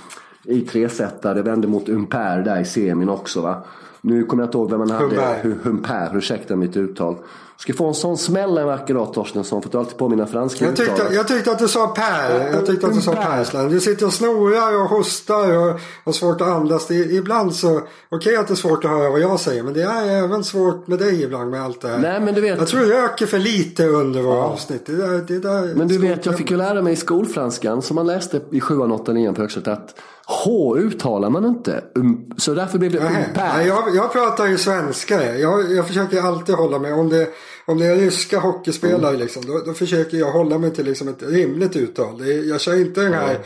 [0.48, 1.42] i tresetare.
[1.42, 3.64] Vände mot Umper där i semin också va.
[4.00, 5.56] Nu kommer jag inte ihåg vem man hade.
[5.62, 7.16] Humper, ursäkta mitt uttal.
[7.56, 9.62] Ska få en sån smäll en vacker dag Torstensson.
[9.62, 11.14] Får du alltid påminna franska Jag tyckte, uttalet.
[11.14, 12.52] jag tyckte att du sa Per.
[12.52, 13.68] Jag tyckte att du sa Per.
[13.68, 16.90] Du sitter och snorar och hostar och har svårt att andas.
[16.90, 19.62] Är- ibland så, okej att det är svårt att höra vad jag säger.
[19.62, 21.98] Men det är även svårt med dig ibland med allt det här.
[21.98, 22.58] Nej men du vet.
[22.58, 24.86] Jag tror du röker för lite under våra avsnitt.
[24.86, 27.94] Det där, det där, Men du vet, jag fick ju lära mig i skolfranskan som
[27.94, 29.94] man läste i 7 8 9 på högstadiet att
[30.30, 31.84] H uttalar man inte.
[31.94, 33.00] Um, så därför blev det
[33.34, 35.38] nej, jag, jag pratar ju svenska.
[35.38, 36.92] Jag, jag försöker alltid hålla mig.
[36.92, 37.28] Om det,
[37.66, 39.20] om det är ryska hockeyspelare Mm.
[39.20, 42.20] liksom, då, då försöker jag hålla mig till liksom ett rimligt uttal.
[42.20, 43.38] Är, jag kör inte den här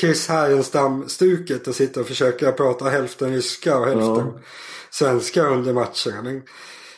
[0.00, 4.32] Chris Härenstam-stuket och sitter och försöker prata hälften ryska och hälften
[4.90, 6.22] svenska under matcherna.
[6.22, 6.42] Men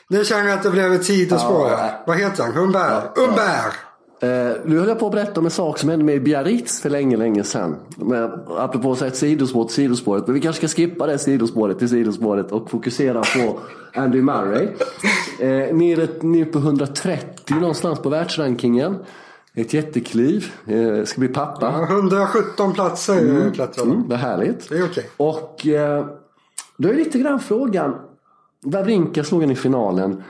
[0.08, 2.02] nu känner jag att det blev ett sidospår här.
[2.06, 2.52] Vad heter han?
[2.52, 3.18] Humbert?
[3.18, 3.74] Umbert!
[4.22, 6.80] Eh, nu höll jag på att berätta om en sak som hände med i Biarritz
[6.80, 7.76] för länge, länge sedan.
[7.96, 10.26] Men, apropå att säga ett sidospår till sidospåret.
[10.26, 13.58] Men vi kanske ska skippa det sidospåret till sidospåret och fokusera på
[14.00, 14.68] Andy Murray.
[15.40, 18.96] Eh, nere, nere på 130 någonstans på världsrankingen.
[19.54, 20.52] Ett jättekliv.
[20.66, 21.86] Eh, ska bli pappa.
[21.90, 23.52] 117 platser mm.
[23.52, 24.68] klättrade Mm, vad härligt.
[24.68, 25.10] Det är okej.
[25.16, 26.06] Och eh,
[26.76, 27.94] då är lite grann frågan.
[28.64, 30.22] Wawrinka slog han i finalen.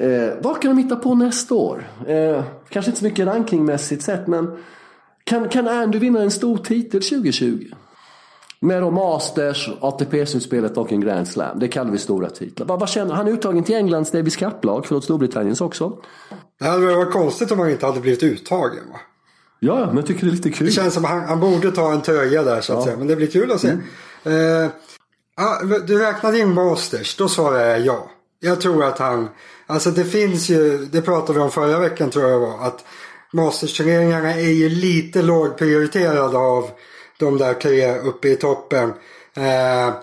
[0.00, 1.88] Eh, vad kan de hitta på nästa år?
[2.06, 4.58] Eh, kanske inte så mycket rankingmässigt sett men
[5.24, 7.64] kan, kan Andy vinna en stor titel 2020?
[8.60, 11.58] Med då Masters, ATP-slutspelet och en Grand Slam.
[11.58, 12.66] Det kallar vi stora titlar.
[12.66, 15.98] Vad, vad känner, han är uttagen till Englands Davis Cup-lag, förlåt Storbritanniens också.
[16.58, 18.90] Det hade varit konstigt om han inte hade blivit uttagen.
[18.92, 19.00] Va?
[19.60, 20.66] Ja, ja, men jag tycker det är lite kul.
[20.66, 22.96] Det känns som att han, han borde ta en tröja där så att säga.
[22.96, 23.68] Men det blir kul att se.
[23.68, 24.66] Eh,
[25.36, 27.16] ah, du räknade in Masters.
[27.16, 28.10] Då svarar jag ja.
[28.40, 29.28] Jag tror att han.
[29.66, 30.78] Alltså det finns ju.
[30.78, 32.66] Det pratade vi om förra veckan tror jag var.
[32.66, 32.84] Att
[33.32, 36.70] Masters-turneringarna är ju lite lågprioriterade av
[37.18, 38.92] de där tre uppe i toppen.
[39.36, 39.94] Eh,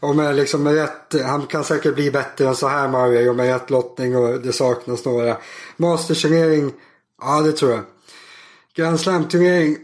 [0.00, 3.52] och med liksom rätt, han kan säkert bli bättre än så här Murray och med
[3.52, 5.36] rätt lottning och det saknas några.
[5.76, 6.72] Masters-turnering,
[7.22, 7.80] ja det tror jag.
[8.76, 9.76] Grand Slam-turnering,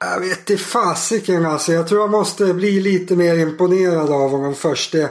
[0.00, 1.72] jag vet inte fasiken alltså.
[1.72, 4.92] Jag tror jag måste bli lite mer imponerad av honom först.
[4.92, 5.10] Det,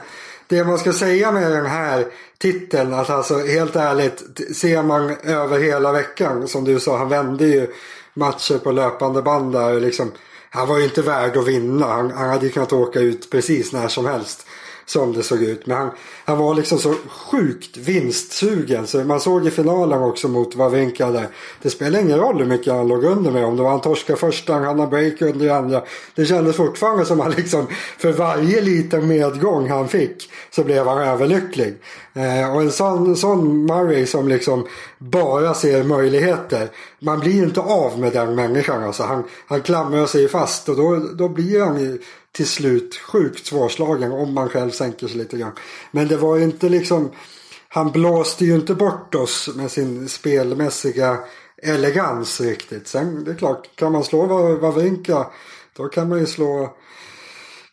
[0.53, 2.05] det man ska säga med den här
[2.37, 4.23] titeln, att alltså helt ärligt,
[4.55, 7.67] ser man över hela veckan, som du sa, han vände ju
[8.13, 9.79] matcher på löpande band där.
[9.79, 10.11] Liksom,
[10.49, 11.87] han var ju inte värd att vinna.
[11.87, 14.45] Han, han hade ju kunnat åka ut precis när som helst.
[14.85, 15.65] Som det såg ut.
[15.65, 15.89] Men han,
[16.25, 18.87] han var liksom så sjukt vinstsugen.
[18.87, 21.27] Så man såg i finalen också mot Wawrinka där.
[21.61, 23.45] Det spelar ingen roll hur mycket han låg under med.
[23.45, 25.81] Om det var han torska första, han hade break under i andra.
[26.15, 27.67] Det kändes fortfarande som att han liksom
[27.97, 31.75] för varje liten medgång han fick så blev han överlycklig.
[32.13, 36.69] Eh, och en sån, sån Murray som liksom bara ser möjligheter.
[36.99, 38.83] Man blir ju inte av med den människan.
[38.83, 43.45] Alltså han, han klamrar sig fast och då, då blir han ju till slut sjukt
[43.45, 45.51] svårslagen om man själv sänker sig lite grann.
[45.91, 47.11] Men det var ju inte liksom
[47.67, 51.17] han blåste ju inte bort oss med sin spelmässiga
[51.63, 52.87] elegans riktigt.
[52.87, 55.27] Sen det är klart, kan man slå Wawrinka
[55.77, 56.77] då kan man ju slå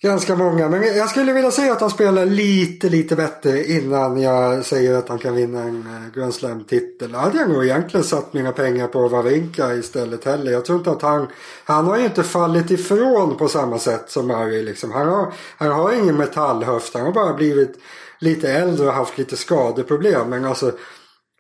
[0.03, 0.69] ganska många.
[0.69, 5.09] Men jag skulle vilja säga att han spelar lite, lite bättre innan jag säger att
[5.09, 7.15] han kan vinna en eh, Grand Slam-titel.
[7.15, 10.53] Hade jag nog egentligen satt mina pengar på Wawrinka istället heller.
[10.53, 11.29] Jag tror inte att han,
[11.65, 14.93] han har ju inte fallit ifrån på samma sätt som Murray liksom.
[14.93, 17.79] Han har, han har ingen metallhöft, han har bara blivit
[18.19, 20.31] lite äldre och haft lite skadeproblem.
[20.31, 20.73] Men alltså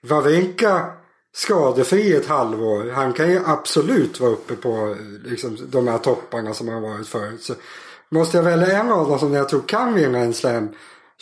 [0.02, 0.86] Wawrinka
[1.34, 2.90] skadefri ett halvår.
[2.90, 7.08] Han kan ju absolut vara uppe på eh, liksom, de här topparna som han varit
[7.08, 7.42] förut.
[7.42, 7.54] Så
[8.10, 10.68] måste jag välja en av dem som jag tror kan vinna en slam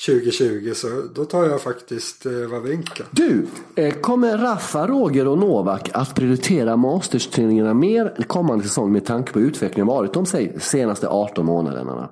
[0.06, 3.04] 2020 så då tar jag faktiskt eh, Wawrinka.
[3.10, 9.32] Du, eh, kommer Rafa, Roger och Novak att prioritera Masters-turneringarna mer kommande säsong med tanke
[9.32, 10.26] på utvecklingen varit de
[10.60, 11.92] senaste 18 månaderna?
[11.92, 12.08] Är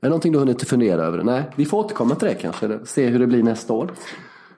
[0.00, 1.22] det någonting du hunnit fundera över?
[1.22, 2.66] Nej, vi får återkomma till det kanske.
[2.66, 3.90] eller Se hur det blir nästa år.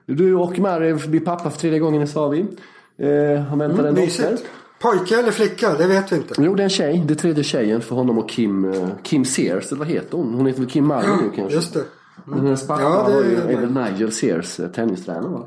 [0.06, 2.40] Du och Mary blir pappa för tredje gången sa vi.
[2.98, 4.38] Eh, han väntar en dotter.
[4.78, 6.34] Pojke eller flicka, det vet vi inte.
[6.38, 7.02] Jo, det är en tjej.
[7.06, 9.66] Det är tredje tjejen för honom och Kim, eh, Kim Sears.
[9.72, 10.34] Eller vad heter hon?
[10.34, 11.54] Hon heter väl Kim Murray nu kanske?
[11.54, 11.82] Just det.
[12.34, 15.46] Hennes pappa Ja, det är- är väl Nigel Sears, eh, tennistränare va?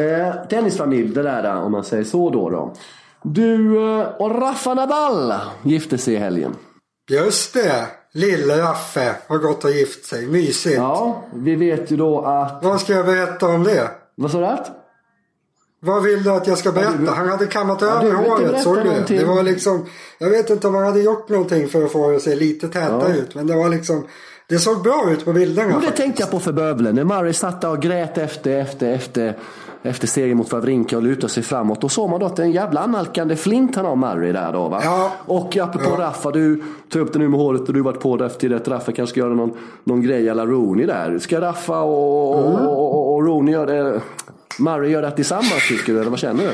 [0.00, 2.50] Eh, tennisfamilj, det där om man säger så då.
[2.50, 2.74] då.
[3.22, 6.54] Du eh, och Rafa Nadal gifte sig i helgen.
[7.10, 7.86] Just det.
[8.12, 10.26] Lille Raffe har gått och gift sig.
[10.26, 10.76] Mysigt.
[10.76, 12.64] Ja, vi vet ju då att...
[12.64, 13.90] Vad ska jag berätta om det?
[14.14, 14.56] Vad sa du?
[15.80, 17.10] Vad vill du att jag ska berätta?
[17.12, 18.88] Han hade kammat över håret, såg du det?
[18.90, 19.18] någonting.
[19.18, 19.84] Det var liksom,
[20.18, 22.68] jag vet inte om han hade gjort någonting för att få det att se lite
[22.68, 23.14] täta Ja.
[23.14, 23.34] ut.
[23.34, 24.04] Men det var liksom,
[24.48, 25.68] det såg bra ut på bilderna.
[25.72, 25.96] Jo, det faktiskt.
[26.02, 26.94] tänkte jag på för bövelen.
[26.94, 29.36] När Murray satt där och grät efter, efter, efter,
[29.82, 31.80] efter serien mot Wawrinka och lutade sig framåt.
[31.80, 34.52] Då såg man då att det är en jävla analkande flint han har Murray där
[34.52, 34.80] då va.
[34.84, 35.12] Ja.
[35.26, 36.04] Och apropå Ja.
[36.04, 36.62] Raffa, du
[36.92, 39.10] tar upp det nu med håret och du varit på det efter att Raffa kanske
[39.10, 39.52] ska göra någon,
[39.84, 41.18] någon grej alla Rooney där.
[41.18, 42.66] Ska Raffa och, Mm.
[42.68, 44.00] och, och, och Rooney göra det?
[44.58, 46.52] Murray gör det tillsammans tycker du eller vad känner du?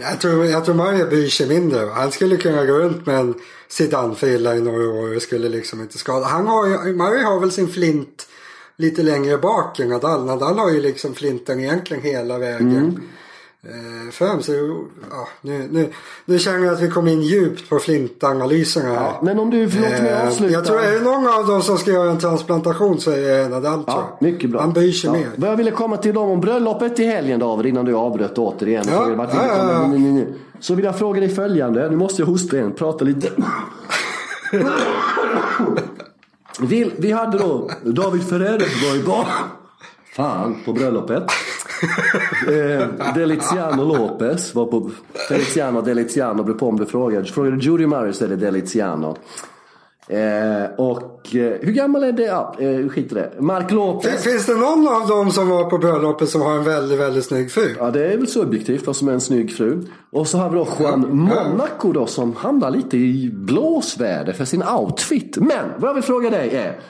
[0.00, 1.86] Jag tror, jag tror Mario bryr sig mindre.
[1.86, 3.34] Han skulle kunna gå runt med en
[3.68, 6.26] Zidane-frilla i några år och skulle liksom inte skada.
[6.26, 8.26] Han har Mario har väl sin flint
[8.76, 10.24] lite längre bak än Nadal.
[10.24, 13.08] Nadal har ju liksom flinten egentligen hela vägen
[13.64, 14.42] eh, fram.
[14.42, 14.52] Så
[15.10, 15.92] ja, nu, nu,
[16.24, 18.94] nu känner jag att vi kom in djupt på flintanalyserna.
[18.94, 20.52] Ja, men om du låter mig Eh, avsluta.
[20.52, 23.48] Jag tror är det någon av dem som ska göra en transplantation så är det
[23.48, 24.60] Nadal tror Ja, mycket bra.
[24.60, 25.12] Han bryr sig ja.
[25.12, 25.30] mer.
[25.36, 28.84] Vad jag ville komma till dem om bröllopet i helgen David innan du avbröt återigen.
[28.88, 30.24] Ja, så, ja, ja, ja.
[30.60, 31.90] Så vill jag fråga dig följande.
[31.90, 32.72] Nu måste jag hosta igen.
[32.72, 33.30] Prata lite.
[36.60, 39.26] Vill, vi hade då David Ferrer var ju bara
[40.16, 41.22] Fan, på bröllopet.
[42.48, 44.90] Eh, Deliziano Lopez var på...
[45.28, 47.24] Deliziano, Deliziano, frågar.
[47.24, 49.16] Frågar du Judy är det Deliziano.
[50.08, 52.22] Eh, och eh, hur gammal är det?
[52.22, 53.32] Ja, eh, skit i det.
[53.38, 54.24] Mark Lopez.
[54.24, 57.52] Finns det någon av dem som var på bröllopet som har en väldigt, väldigt snygg
[57.52, 57.74] fru?
[57.78, 59.84] Ja, det är väl subjektivt vad som är en snygg fru.
[60.12, 64.62] Och så har vi då Juan Monaco då som hamnar lite i blåsväder för sin
[64.62, 65.36] outfit.
[65.36, 66.80] Men vad jag vill fråga dig är.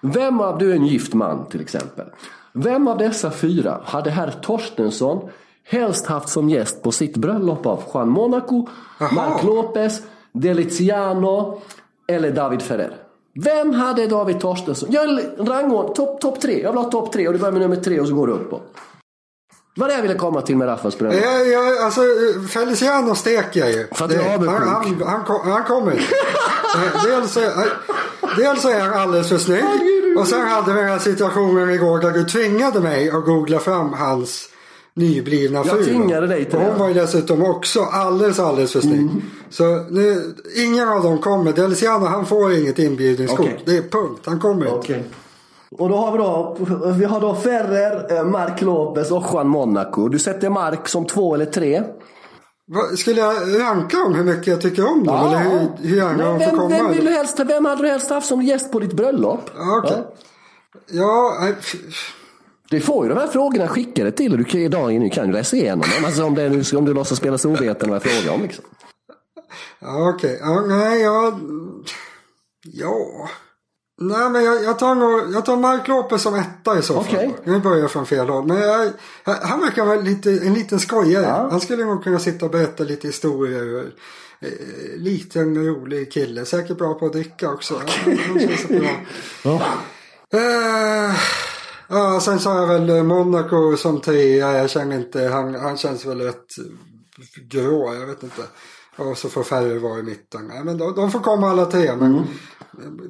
[0.00, 2.06] Vem av, du är en gift man till exempel.
[2.58, 5.28] Vem av dessa fyra hade herr Torstensson
[5.64, 8.66] helst haft som gäst på sitt bröllop av Juan Monaco,
[8.98, 9.12] Jaha.
[9.12, 10.00] Mark Lopez,
[10.32, 11.60] Deliziano
[12.08, 12.96] eller David Ferrer?
[13.44, 14.88] Vem hade David Torstensson?
[14.92, 16.62] Jag rangordnar topp top tre.
[16.62, 18.32] Jag vill ha topp tre och du börjar med nummer tre och så går du
[18.32, 18.62] uppåt.
[19.76, 21.20] Vad det jag ville komma till med Raffas bröllop.
[21.22, 22.00] Jag, jag, alltså
[22.50, 23.86] Feliciano steker jag ju.
[23.92, 25.92] För att Det- han, han, han, kom- han kommer.
[26.76, 27.72] Eh, dels, är-
[28.36, 29.64] dels är han alldeles för snygg.
[30.20, 33.92] Och sen hade vi den här situationen igår där du tvingade mig att googla fram
[33.92, 34.48] hans
[34.94, 35.84] nyblivna fru.
[35.84, 39.00] tvingade dig till Och Hon var ju dessutom också alldeles, alldeles för snygg.
[39.00, 39.22] Mm.
[39.50, 41.52] Så nu, ingen av dem kommer.
[41.52, 43.40] Deliciano han får inget inbjudningskort.
[43.40, 43.62] Okej.
[43.64, 44.22] Det är punkt.
[44.24, 44.78] Han kommer inte.
[44.78, 45.04] Okej.
[45.78, 46.56] Och då har vi då,
[46.92, 50.08] vi har då Ferrer, eh, Mark Lopez och Juan Monaco.
[50.08, 51.82] Du sätter Mark som två eller tre.
[52.96, 55.26] Skulle jag ranka om hur mycket jag tycker om dem?
[55.26, 56.68] Eller hur, hur gärna de får komma?
[56.68, 59.50] vem, vill du helst, vem hade du helst haft som gäst på ditt bröllop?
[59.56, 60.04] Ja, okej.
[60.90, 62.14] Ja, f-
[62.70, 65.26] Du får ju de här frågorna skickade till och du kan ju idag nu kan
[65.26, 66.04] du läsa igenom dem.
[66.04, 68.42] Alltså om, det är, nu- om du låtsas spela så ovetande vad jag frågar om.
[68.42, 68.64] Liksom.
[69.80, 70.38] ja okej.
[70.40, 71.40] Ja, nej, jag...
[72.62, 73.28] Ja.
[74.00, 77.14] Nej, men jag, jag tar nog, jag tar Mark Lopez som etta i så fall.
[77.14, 77.36] Okej.
[77.44, 78.46] Nu börjar jag från fel håll.
[78.46, 78.90] Men jag,
[79.24, 81.26] han verkar vara lite, en liten skojare.
[81.26, 81.48] Ja.
[81.50, 83.92] Han skulle nog kunna sitta och berätta lite historier.
[84.40, 84.48] Eh,
[84.96, 86.44] liten rolig kille.
[86.44, 87.74] Säkert bra på att dricka också.
[87.74, 88.90] Han, han känns bra.
[89.44, 89.62] Ja.
[90.32, 91.14] Eh,
[91.88, 94.52] ja, sen sa jag väl eh, Monaco som trea.
[94.52, 96.46] Jag känner inte, han, han känns väl rätt
[97.50, 98.42] grå, jag vet inte.
[98.96, 100.46] Och så får färre vara i mitten.
[100.48, 101.96] Nej, men de, de får komma alla tre.
[101.96, 102.26] Men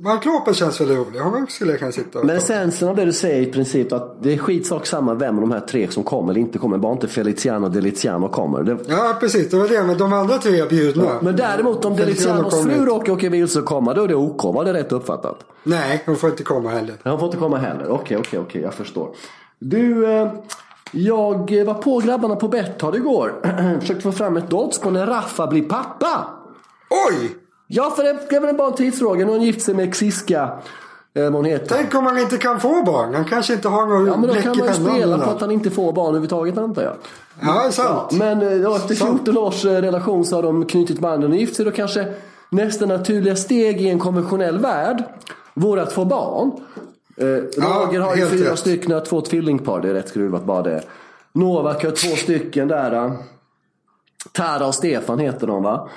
[0.00, 1.20] Mark känns väl rolig.
[1.20, 4.22] Honom skulle jag kunna sitta och Men essensen av det du säger i princip att
[4.22, 6.78] det är skitsak samma vem av de här tre som kommer eller inte kommer.
[6.78, 8.62] Bara inte Feliciano och Deliziano kommer.
[8.62, 9.50] Det, Ja, precis.
[9.50, 9.82] Det var det.
[9.82, 11.18] Men de andra tre är bjudna.
[11.22, 14.44] men däremot om Delizianos fru råkar åka vilse och komma, då är det OK.
[14.44, 15.38] Var det rätt uppfattat?
[15.62, 16.96] Nej, de får inte komma heller.
[17.04, 17.88] Han får inte komma heller.
[17.88, 18.62] Okej, okej, okej.
[18.62, 19.08] Jag förstår.
[19.58, 20.32] Du, eh,
[20.92, 23.32] jag var på grabbarna på Betthard igår.
[23.80, 26.26] Försökte få fram ett odds på när Raffa blir pappa.
[27.10, 27.36] Oj!
[27.70, 29.18] Ja, för det är väl bara en tidsfråga.
[29.18, 30.50] Nu har han gift sig med Xiska
[31.14, 31.76] Eh, vad hon heter.
[31.76, 33.14] Tänk om han inte kan få barn.
[33.14, 35.24] Han kanske inte har någon Ja men då bläck kan i man ju spela på
[35.24, 35.34] något.
[35.34, 36.94] att han inte får barn överhuvudtaget antar jag.
[37.40, 38.12] Ja, det är sant.
[38.12, 39.20] Men eh, ja, efter Sant.
[39.24, 41.64] 14 års eh, relation så har de knutit banden och gift sig.
[41.64, 42.14] Då kanske
[42.50, 45.02] nästa naturliga steg i en konventionell värld
[45.54, 46.50] vore att få barn.
[47.16, 48.58] Eh, Roger har ju fyra rätt.
[48.58, 49.80] stycken, två tvillingpar.
[49.80, 50.82] Det är rätt skruvat bara det.
[51.32, 53.12] Novak har två stycken där.
[54.32, 55.88] Tara och Stefan heter de va.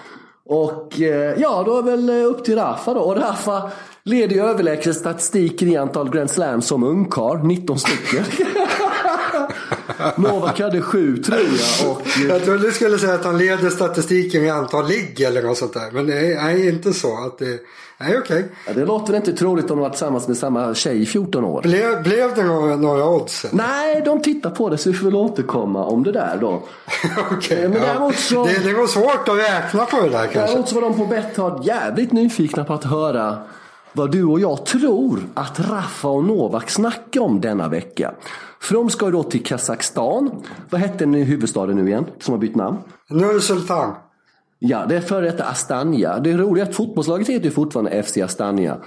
[0.52, 3.00] Och eh, ja, då är väl eh, upp till Rafa då.
[3.00, 3.72] Och Rafa
[4.04, 7.48] leder ju överlägset statistiken i antal Grand Slams som ungkarl.
[7.48, 8.26] 19 stycken.
[10.16, 11.92] Novak hade sju tror jag.
[11.92, 15.58] Och, Jag trodde du skulle säga att han leder statistiken i antal ligg eller något
[15.58, 15.92] sånt där.
[15.92, 17.18] Men nej, nej inte så.
[17.26, 17.60] Att det,
[18.00, 18.46] nej, okej.
[18.68, 21.62] Ja, det låter inte troligt om de var tillsammans med samma tjej i 14 år.
[21.62, 23.46] Blev, blev det några, några odds?
[23.52, 26.64] Nej, de tittar på det så vi får väl återkomma om det där då.
[27.32, 28.12] Okej, Eh, men ja.
[28.16, 30.40] så- det, det var svårt att räkna på det där kanske.
[30.40, 33.38] Däremot så var de på Betthard jävligt nyfikna på att höra
[33.94, 38.12] vad du och jag tror att Rafa och Novak snackar om denna vecka.
[38.60, 40.44] För de ska ju då till Kazakstan.
[40.70, 42.78] Vad hette den huvudstaden nu igen, som har bytt namn?
[43.10, 43.94] Nur Sultan.
[44.60, 46.20] Ja, det är före detta Astana.
[46.20, 48.78] Det roliga är att fotbollslaget heter ju fortfarande FC Astana.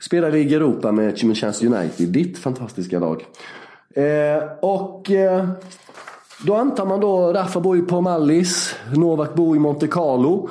[0.00, 3.24] Spelar i Europa med Chimichans United, ditt fantastiska lag.
[3.94, 5.48] Eh, och eh,
[6.46, 10.48] då antar man då, Rafa bor ju på Mallis, Novak bor i Monte Carlo.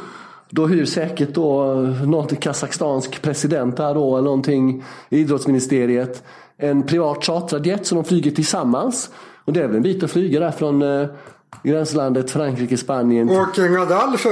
[0.53, 1.73] Då hyr säkert då
[2.05, 6.23] något kazakstansk president här då, eller någonting, idrottsministeriet,
[6.57, 9.09] en privat chartrad jet som de flyger tillsammans.
[9.45, 11.07] Och det är väl en bit att flyga där från eh,
[11.63, 14.29] gränslandet Frankrike, Spanien Åker Nadal för,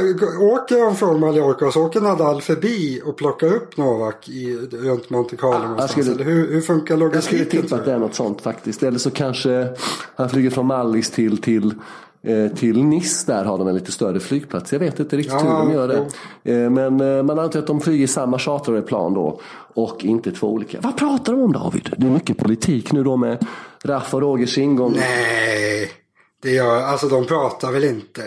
[0.54, 5.36] åker de från Mallorca så åker Nadal förbi och plockar upp Novak i, runt Monte
[5.38, 5.92] Carlo någonstans.
[5.92, 7.62] skulle- Eller hur, hur funkar Jag skulle logistiken?
[7.62, 8.84] tippa att det är något sånt faktiskt.
[8.84, 9.68] Eller så kanske
[10.16, 11.74] han flyger från Mallis till, till,
[12.56, 13.32] till Nice.
[13.32, 14.74] Där har de en lite större flygplats.
[14.74, 16.08] Jag vet inte riktigt Ja, hur de gör det.
[16.44, 16.54] jo.
[16.54, 19.42] Eh, men eh, man antar att de flyger samma chartrade plan då.
[19.74, 20.78] Och inte två olika.
[20.82, 21.94] Vad pratar de om David?
[21.98, 23.46] Det är mycket politik nu då med
[23.84, 24.94] Raff och Rogers ingång.
[24.96, 25.92] Nej,
[26.42, 28.22] det gör, alltså de pratar väl inte.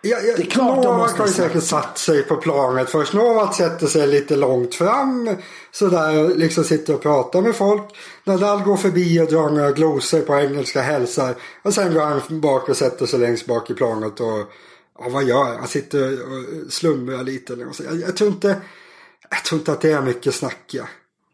[0.00, 3.12] Jag, jag, Det är klart Novak har ju säkert satt sig på planet först.
[3.12, 5.36] Novak sätter sig lite långt fram.
[5.72, 7.82] Sådär liksom sitter och pratar med folk.
[8.24, 11.34] Nadal går förbi och drar några glosor på engelska, hälsar.
[11.62, 14.52] Och sen går han bak och sätter sig längst bak i planet och
[14.98, 15.56] ja, vad gör han?
[15.56, 17.56] Han sitter och slumrar lite.
[17.84, 18.56] Jag, jag, tror inte,
[19.30, 20.70] jag tror inte att det är mycket snack.
[20.70, 20.84] Ja.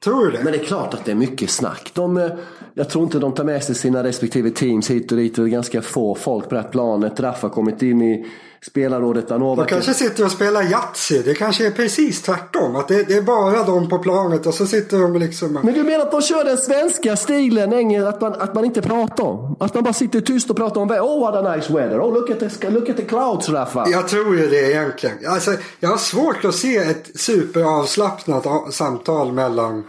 [0.05, 0.44] Tror du det?
[0.44, 1.90] Men det är klart att det är mycket snack.
[1.94, 2.31] De, eh,
[2.75, 5.37] jag tror inte de tar med sig sina respektive teams hit och dit.
[5.37, 7.20] Det är ganska få folk på det här planet.
[7.20, 8.27] Raff har kommit in i
[8.66, 9.29] spelarrådet.
[9.29, 11.22] där De Novak kanske sitter och spelar Yatzy.
[11.22, 12.77] Det kanske är precis tvärtom.
[12.77, 15.53] Att det, det är bara de på planet och så sitter de liksom...
[15.62, 18.83] Men du menar att de kör den svenska stilen, engel, att, man, att man inte
[18.83, 19.57] pratar om?
[19.61, 22.31] Att man bara sitter tyst och pratar om Oh what a nice weather, oh look
[22.31, 23.88] at the, look at the clouds Raffa.
[23.88, 25.16] Jag tror ju det egentligen.
[25.27, 29.85] Alltså, jag har svårt att se ett superavslappnat samtal mellan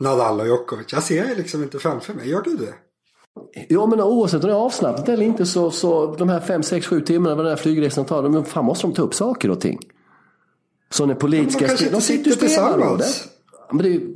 [0.00, 0.92] Nadal och Djokovic.
[0.92, 2.30] Jag ser det liksom inte framför mig.
[2.30, 2.72] Gör du det?
[3.68, 6.86] Ja men oavsett om det är avslappnat eller inte så, så de här 5, 6,
[6.86, 9.60] 7 timmarna vad den här flygresan tar, de, fan måste de ta upp saker och
[9.60, 9.78] ting.
[10.90, 11.66] Så när politiska...
[11.66, 13.06] De spel- inte sitter spelarrådet.
[13.06, 13.28] tillsammans.
[13.68, 14.14] Ja, Men det, är ju-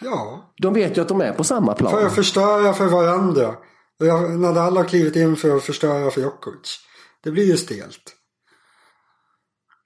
[0.00, 0.52] Ja.
[0.62, 1.90] de vet ju att de är på samma plan.
[1.92, 3.54] För att förstöra för varandra.
[3.98, 6.78] Jag, Nadal har klivit in för att förstöra för Djokovic.
[7.24, 8.14] Det blir ju stelt.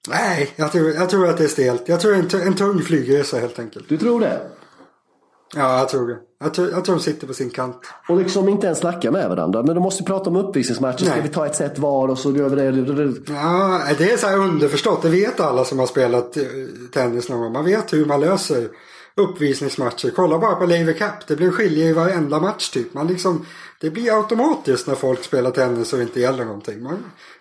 [0.08, 1.88] Nej, jag tror, jag tror att det är stelt.
[1.88, 3.88] Jag tror en, en tung flygresa helt enkelt.
[3.88, 4.40] Du tror det?
[5.57, 6.17] Ja, jag tror det.
[6.41, 7.77] Jag tror, jag tror de sitter på sin kant.
[8.09, 9.62] Och liksom inte ens snacka med varandra.
[9.62, 11.05] Men de måste ju prata om uppvisningsmatcher.
[11.05, 13.33] Ska vi ta ett set var och så gör vi det.
[13.35, 15.03] Ja, det är så här underförstått.
[15.03, 16.43] Det vet alla som har spelat eh,
[16.93, 17.53] tennis någon gång.
[17.53, 18.69] Man vet hur man löser
[19.15, 20.11] uppvisningsmatcher.
[20.17, 21.27] Kolla bara på Laver Cup.
[21.27, 22.95] Det blir skilje i varenda match typ.
[22.95, 23.47] Man liksom,
[23.81, 26.83] det blir automatiskt när folk spelar tennis och inte gäller någonting.
[26.83, 26.99] Man,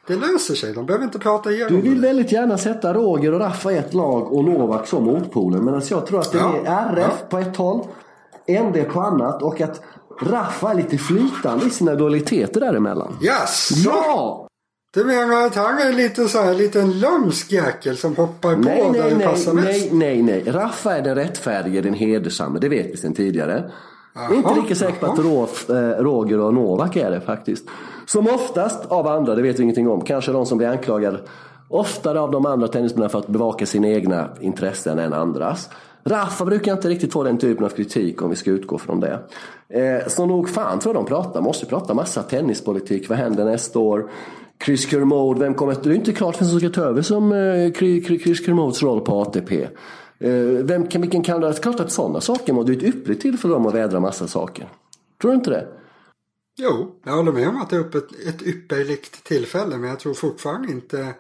[0.07, 0.73] det löser sig.
[0.73, 2.07] De behöver inte prata igenom Du vill det.
[2.07, 5.69] väldigt gärna sätta Roger och Raffa i ett lag och Novak som motpolen.
[5.69, 7.87] Alltså jag tror att det Ja, är RF på ett håll,
[8.47, 9.81] ND på annat och att
[10.21, 13.17] Raffa är lite flytande i sina dualiteter däremellan.
[13.23, 13.69] Yes!
[13.85, 14.47] Ja!
[14.93, 18.81] Du menar att han är lite så här liten lömsk jäkel som hoppar på Nej,
[18.83, 19.67] där nej, det nej, passar mest?
[19.67, 20.43] nej, nej, nej.
[20.51, 22.59] Raffa är den rättfärdige, den hedersamme.
[22.59, 23.71] Det vet vi sedan tidigare.
[24.31, 27.65] Är inte lika säker på att Ro- eh, Roger och Novak är det faktiskt.
[28.05, 30.01] Som oftast av andra, det vet vi ingenting om.
[30.01, 31.19] Kanske de som blir anklagade
[31.69, 35.69] oftare av de andra tennisspelarna för att bevaka sina egna intressen än andras.
[36.03, 39.19] Rafa brukar inte riktigt få den typen av kritik om vi ska utgå från det.
[39.69, 41.41] Eh, så nog fan tror jag de pratar.
[41.41, 43.09] Måste prata massa tennispolitik.
[43.09, 44.09] Vad händer nästa år?
[44.65, 47.71] Chris Kermode, vem kommer Det är inte klart vem som ska ta över som eh,
[47.71, 49.67] Chris- Kermodes roll på ATP.
[50.19, 50.31] Eh,
[50.63, 53.65] vem kan, vilken är Klart att sådana saker det är ett ypperligt tillfälle för dem
[53.65, 54.69] att vädra massa saker.
[55.21, 55.67] Tror du inte det?
[56.59, 59.77] Jo, jag håller med om att det är ett, ett ypperligt tillfälle.
[59.77, 61.13] Men jag tror fortfarande inte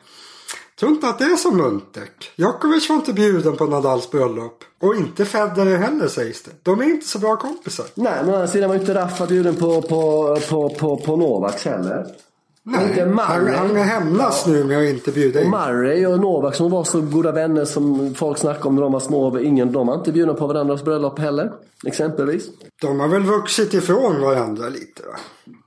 [0.81, 2.31] tror inte att det är så muntert.
[2.35, 4.63] Djokovic var inte bjuden på Nadals bröllop.
[4.81, 6.51] Och inte Federer heller sägs det.
[6.63, 7.85] De är inte så bra kompisar.
[7.95, 11.65] Nej, men å andra sidan var inte Rafa bjuden på, på, på, på, på Novaks
[11.65, 12.07] heller.
[12.63, 13.55] Nej, Inte Murray.
[13.55, 15.49] han, han hämnas nu med att inte bjuda in.
[15.49, 18.99] Murray och Novak som var så goda vänner som folk snackade om när de var
[18.99, 19.39] små.
[19.39, 21.51] Ingen, de var inte bjudna på varandras bröllop heller.
[21.85, 22.49] Exempelvis.
[22.81, 25.15] De har väl vuxit ifrån varandra lite va?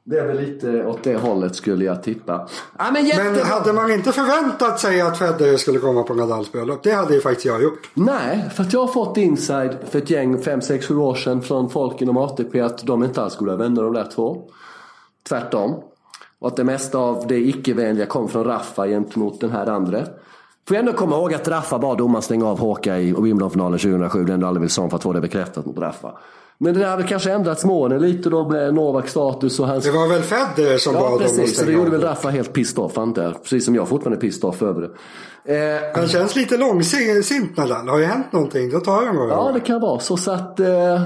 [0.07, 2.49] Det är väl lite åt det hållet skulle jag tippa.
[2.79, 3.07] Ja, men.
[3.17, 6.83] Men hade man inte förväntat sig att Federer skulle komma på Nadals bröllop?
[6.83, 7.91] Det hade ju faktiskt jag gjort.
[7.95, 11.43] Nej, för att jag har fått inside för ett gäng, 5, 6, 7 år sedan
[11.43, 14.43] från folk inom ATP att de inte alls goda vänner de där två.
[15.29, 15.75] Tvärtom.
[16.39, 19.99] Och att det mesta av det icke-vänliga kom från Raffa gentemot den här andra.
[20.69, 24.25] Får jag ändå komma ihåg att Raffa bad domaren stänga av Håka i Wimbledonfinalen 2007.
[24.25, 26.19] Det är ändå aldrig Wilson för att få det bekräftat mot Raffa.
[26.59, 29.85] Men det där har väl kanske ändrats månen lite då med Novaks status och hans...
[29.85, 32.29] Det var väl Federer som Ja bad dem att precis, så det gjorde väl Raffa
[32.31, 33.43] helt pissed off antar jag.
[33.43, 34.91] Precis som jag fortfarande är pissed off över det.
[35.57, 37.89] Eh, Han känns lite långsint Nadal.
[37.89, 40.17] Har ju hänt någonting, då tar han några Ja, det kan vara så.
[40.17, 41.03] så att, eh,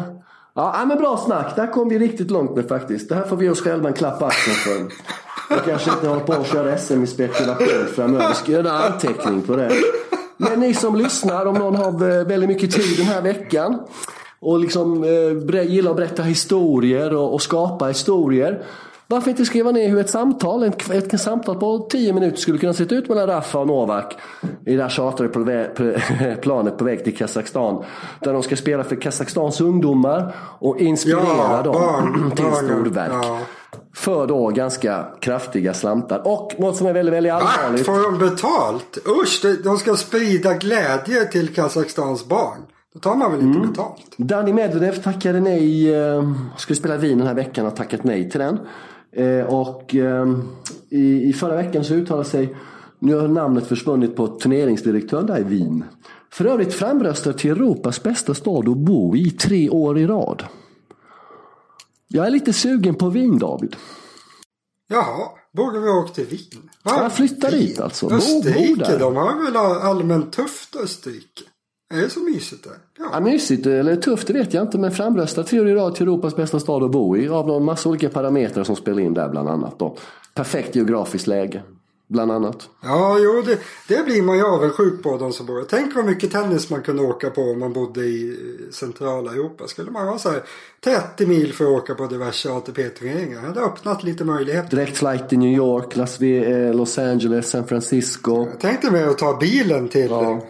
[0.55, 1.53] ja, men bra snack.
[1.57, 3.09] Det här kom vi riktigt långt med faktiskt.
[3.09, 4.95] Det här får vi oss själva en klapp axeln för.
[5.55, 8.29] Vi kanske inte håller på att köra SM i spekulation framöver.
[8.29, 9.71] Vi ska göra en anteckning på det.
[10.37, 13.79] Men ni som lyssnar, om någon har eh, väldigt mycket tid den här veckan
[14.41, 18.63] och liksom eh, gillar att berätta historier och, och skapa historier.
[19.11, 22.73] Varför inte skriva ner hur ett samtal, ett, ett samtal på 10 minuter skulle kunna
[22.75, 24.17] se ut mellan Rafa och Novak
[24.67, 27.85] i det här chartrade planet på väg till Kazakstan.
[28.21, 31.21] Där de ska spela för Kazakstans ungdomar och inspirera
[31.57, 33.13] Ja, dem barn, till storverk.
[33.13, 33.39] ja.
[33.95, 36.23] För då ganska kraftiga slantar.
[36.25, 37.39] Och något som är väldigt, väldigt Va?
[37.41, 37.87] allvarligt.
[37.87, 38.99] Får de betalt?
[39.23, 42.59] Usch, de ska sprida glädje till Kazakstans barn.
[43.01, 43.71] Då tar man väl inte Mm.
[43.71, 44.15] betalt?
[44.17, 48.41] Danny Medvedev tackade nej, eh, skulle spela Wien den här veckan och tackat nej till
[48.41, 48.59] den.
[49.13, 50.27] Eh, och eh,
[50.91, 52.57] i, i förra veckan så uttalade sig,
[52.99, 55.85] nu har namnet försvunnit på turneringsdirektören där i Wien.
[56.33, 60.45] För övrigt framröstad till Europas bästa stad att bo i tre år i rad.
[62.09, 63.77] Jag är lite sugen på Wien David.
[64.89, 66.71] Jaha, borde vi åka till Wien?
[66.83, 66.93] Va?
[67.03, 67.61] Ja, flytta Wien?
[67.61, 68.07] dit alltså.
[68.07, 68.99] Bo- bo Österrike, där.
[68.99, 71.43] de har väl allmänt tufft Österrike?
[71.95, 72.73] Är det så mysigt där?
[72.99, 73.21] Ja, Ja.
[73.21, 76.61] mysigt eller tufft det vet jag inte men framröstad tre i rad till Europas bästa
[76.61, 79.79] stad att bo i av någon massa olika parametrar som spelar in där bland annat.
[79.79, 79.97] Då.
[80.35, 81.63] Perfekt geografiskt läge
[82.09, 82.69] bland annat.
[82.83, 86.33] Ja, jo, det, det blir man ju avundsjuk på de som bor Tänk vad mycket
[86.33, 89.67] tennis man kunde åka på om man bodde i eh, centrala Europa.
[89.67, 90.43] Skulle man ha så här
[90.85, 93.41] 30 mil för att åka på diverse ATP-turneringar.
[93.41, 94.77] Det hade öppnat lite möjligheter.
[94.77, 98.47] Direkt flight till New York, Las eh, Los Angeles, San Francisco.
[98.51, 100.11] Jag tänkte med att ta bilen till...
[100.11, 100.43] Ja.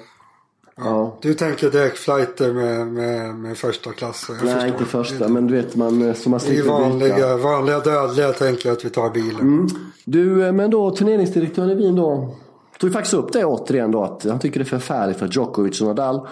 [0.79, 1.17] Ja.
[1.21, 4.27] Du tänker direktflighter med, med, med första klass.
[4.29, 4.69] Jag Nej, förstår.
[4.69, 6.73] inte första men du vet man eh, som man slipper byta.
[6.73, 9.69] vanliga, vanliga dödliga tänker jag att vi tar bilen.
[10.05, 12.35] Du, eh, men då turneringsdirektören i Wien då
[12.81, 15.87] tog faktiskt upp det återigen då att han tycker det är förfärligt för Djokovic och
[15.87, 16.29] Nadal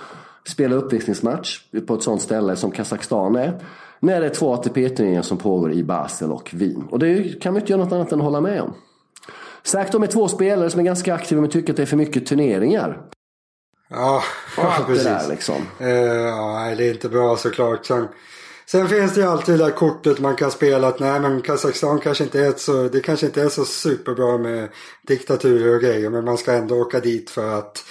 [0.49, 3.61] spelar uppvisningsmatch på ett sånt ställe som Kazakstan är.
[4.01, 6.85] När det är två ATP-turneringar som pågår i Basel och Wien.
[6.91, 8.73] Och det kan man inte göra något annat än att hålla med om.
[9.63, 11.97] Säkert de är två spelare som är ganska aktiva men tycker att det är för
[11.97, 13.01] mycket turneringar.
[13.89, 14.23] Ja,
[14.57, 15.05] Och allt det precis.
[15.05, 15.67] där liksom.
[15.81, 17.87] Eh, ja, det är inte bra såklart.
[17.87, 18.09] Sen,
[18.67, 22.01] sen finns det ju alltid det där kortet man kan spela att nej men Kazakstan
[22.01, 24.69] kanske inte är så, det kanske inte är så superbra med
[25.07, 27.85] diktaturer och grejer men man ska ändå åka dit för att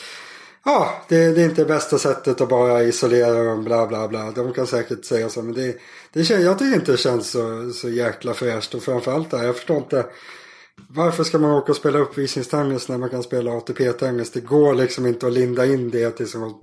[0.68, 4.32] Ja, det, det är inte bästa sättet att bara isolera dem, bla bla bla.
[4.32, 5.76] De kan säkert säga så, men det,
[6.14, 8.76] det känns, jag tycker inte det känns så, så jäkla fräscht.
[8.76, 10.06] Och framförallt där, jag förstår inte.
[10.88, 14.32] Varför ska man åka och spela uppvisningstennis när man kan spela ATP-tennis?
[14.32, 16.62] Det går liksom inte att linda in det till något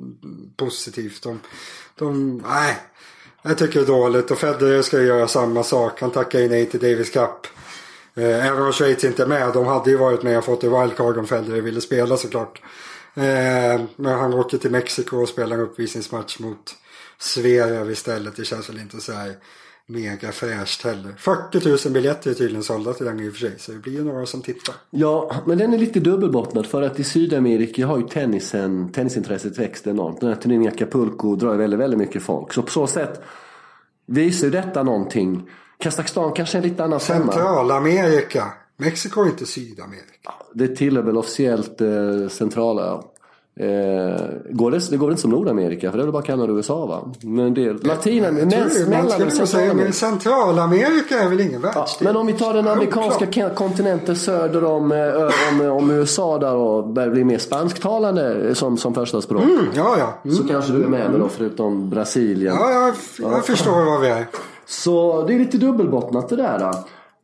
[0.56, 1.22] positivt.
[1.22, 1.40] De,
[1.98, 2.76] de, nej,
[3.42, 4.30] jag tycker det är dåligt.
[4.30, 6.00] Och Federer ska ju göra samma sak.
[6.00, 7.46] Han tackar ju nej till Davis Cup.
[8.14, 9.52] Eh, även om Schweiz inte är med.
[9.52, 12.62] De hade ju varit med och fått det wildcard om Federer ville spela såklart.
[13.14, 16.74] Eh, men han åker till Mexiko och spelar en uppvisningsmatch mot
[17.18, 18.36] Zverev istället.
[18.36, 19.34] Det känns väl inte så här
[19.86, 21.14] mega fräscht heller.
[21.18, 23.58] 40 000 biljetter är tydligen sålda till den i och för sig.
[23.58, 24.74] Så det blir ju några som tittar.
[24.90, 29.86] Ja, men den är lite dubbelbottnad för att i Sydamerika har ju tennisen, tennisintresset växt
[29.86, 30.20] enormt.
[30.20, 32.52] Den här turneringen Acapulco drar ju väldigt, väldigt mycket folk.
[32.52, 33.22] Så på så sätt
[34.06, 35.50] visar ju detta någonting.
[35.78, 37.00] Kazakstan kanske är en lite annan.
[37.00, 38.52] Centralamerika.
[38.76, 40.32] Mexiko är inte Sydamerika.
[40.54, 43.02] Det tillhör väl officiellt eh, centrala.
[43.56, 43.66] Eh,
[44.50, 46.86] går det, det går inte som Nordamerika för det är väl bara Kanada och USA
[46.86, 47.00] va?
[47.20, 48.70] Men det Latinamerika, Jag
[49.10, 49.92] skulle nog säga, men Centralamerika.
[49.92, 52.08] Centralamerika är väl ingen Ja, världsdel?
[52.08, 53.54] men om vi tar den amerikanska Självklart.
[53.54, 58.76] kontinenten söder om, eh, om, om USA där och börjar bli mer spansktalande eh, som,
[58.76, 59.42] som första språk.
[59.42, 60.18] Mm, ja, ja.
[60.24, 60.36] Mm.
[60.36, 62.54] Så kanske du är med då förutom Brasilien.
[62.54, 62.70] Ja,
[63.18, 64.26] jag, jag förstår vad vi är.
[64.66, 66.58] Så det är lite dubbelbottnat det där.
[66.58, 66.72] Då.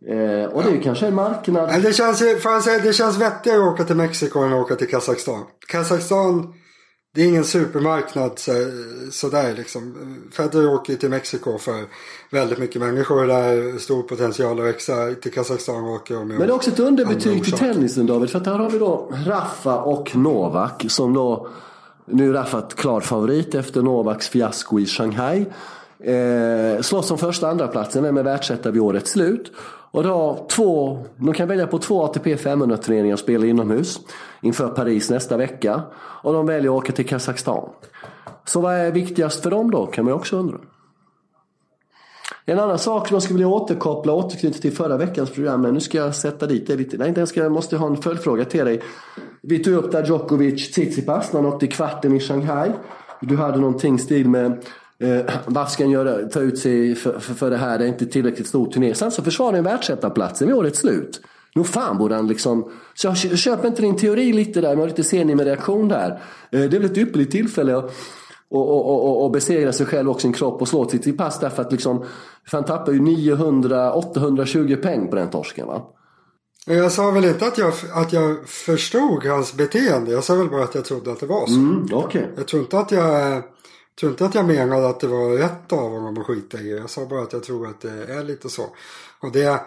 [0.06, 1.68] Eh, och det är kanske en marknad.
[1.68, 4.88] Men det känns, säga, det känns vettigare att åka till Mexiko än att åka till
[4.88, 5.44] Kazakstan.
[5.68, 6.54] Kazakstan,
[7.14, 8.52] det är ingen supermarknad så,
[9.10, 9.94] sådär liksom.
[10.32, 11.84] Federer åker ju till Mexiko för
[12.30, 15.14] väldigt mycket människor där, stor potential att växa.
[15.22, 18.30] Till Kazakstan åker de Men det är också ett underbetyg till tennisen David.
[18.30, 21.48] För att här har vi då Rafa och Novak som då,
[22.06, 25.46] nu är Rafa ett klar favorit efter Novaks fiasko i Shanghai.
[26.00, 29.52] Eh, slåss om första och andra platsen med världsetta vid årets slut.
[29.90, 34.00] Och då två, de kan välja på två ATP 500 turneringar och spela inomhus
[34.40, 35.82] inför Paris nästa vecka.
[35.96, 37.68] Och de väljer att åka till Kazakstan.
[38.44, 40.58] Så vad är viktigast för dem då kan man ju också undra.
[42.44, 45.60] En annan sak som jag skulle vilja återkoppla och återknyta till förra veckans program.
[45.60, 46.96] Men nu ska jag sätta dit det lite.
[46.96, 48.82] Nej, jag, ska, jag måste ha en följdfråga till dig.
[49.42, 52.70] Vi tog upp där Djokovic Tsitsipas när han åkte i kvarten i Shanghai.
[53.20, 54.64] Du hade någonting i stil med
[55.02, 57.78] eh, varför ska han göra, ta ut sig för, för, för det här?
[57.78, 58.94] Det är inte tillräckligt stor turné.
[58.94, 61.20] Sen så försvarar han världsetaplatsen vid årets slut.
[61.54, 62.70] Nog fan borde han liksom...
[62.94, 64.76] Så jag kö- köper inte din teori lite där.
[64.76, 66.10] Man är lite sen med reaktion där.
[66.10, 66.20] Eh,
[66.50, 67.94] det är väl ett ypperligt tillfälle att
[68.50, 71.40] och, och, och, och besegra sig själv och sin kropp och slå till sitt pass
[71.40, 72.04] därför att liksom,
[72.50, 75.82] för han tappar ju 900-820 peng på den torsken va?
[76.66, 80.10] Jag sa väl inte att jag, att jag förstod hans beteende.
[80.10, 81.54] Jag sa väl bara att jag trodde att det var så.
[81.54, 82.30] Mm, Okej.
[82.36, 83.42] Jag tror inte att jag,
[84.00, 86.78] tror inte att jag menade att det var rätt av honom att skita i det.
[86.78, 88.66] Jag sa bara att jag tror att det är lite så.
[89.20, 89.60] Och det,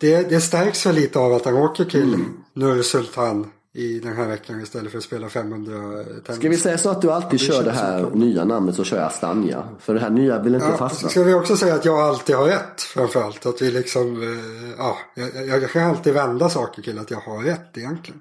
[0.00, 4.26] det, det stärks väl lite av att han åker till Nur Sultan i den här
[4.28, 6.40] veckan istället för att spela 500 tennis.
[6.40, 9.06] Ska vi säga så att du alltid kör det här nya namnet så kör jag
[9.06, 9.68] Astanja?
[9.80, 11.08] För det här nya vill inte Ja, fastna.
[11.08, 13.46] ska vi också säga att jag alltid har rätt framförallt.
[13.46, 17.42] Att vi liksom, eh, ja, jag, jag kan alltid vända saker till att jag har
[17.42, 18.20] rätt egentligen.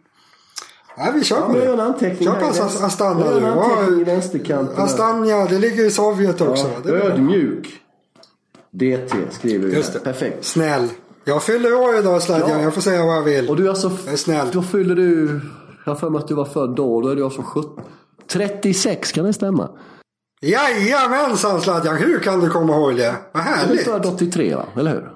[0.98, 1.74] Nej, vi kör Ja, jag det.
[1.74, 4.84] en anteckning Kör på Ast- Astana anteckning i vänsterkanten.
[4.84, 6.70] Astana, det ligger i Sovjet också.
[6.86, 7.68] Ja, ödmjuk.
[8.72, 10.00] DT skriver vi Just det.
[10.00, 10.46] Perfekt.
[10.46, 10.88] Snäll.
[11.24, 12.62] Jag fyller år idag Sladjan, Ja.
[12.62, 13.50] jag får säga vad jag vill.
[13.50, 13.92] Och du är alltså...
[14.06, 14.48] Jag är snäll.
[14.52, 15.40] Då fyller du...
[15.86, 17.02] Jag har för mig att du var född då.
[17.02, 17.84] Då är du alltså 17.
[18.28, 19.70] 36, kan det stämma?
[20.42, 23.16] Jajamensan Sladjan, hur kan du komma ihåg det?
[23.32, 23.84] Vad Du är härligt.
[23.84, 24.66] född 83 va?
[24.78, 25.12] Eller hur?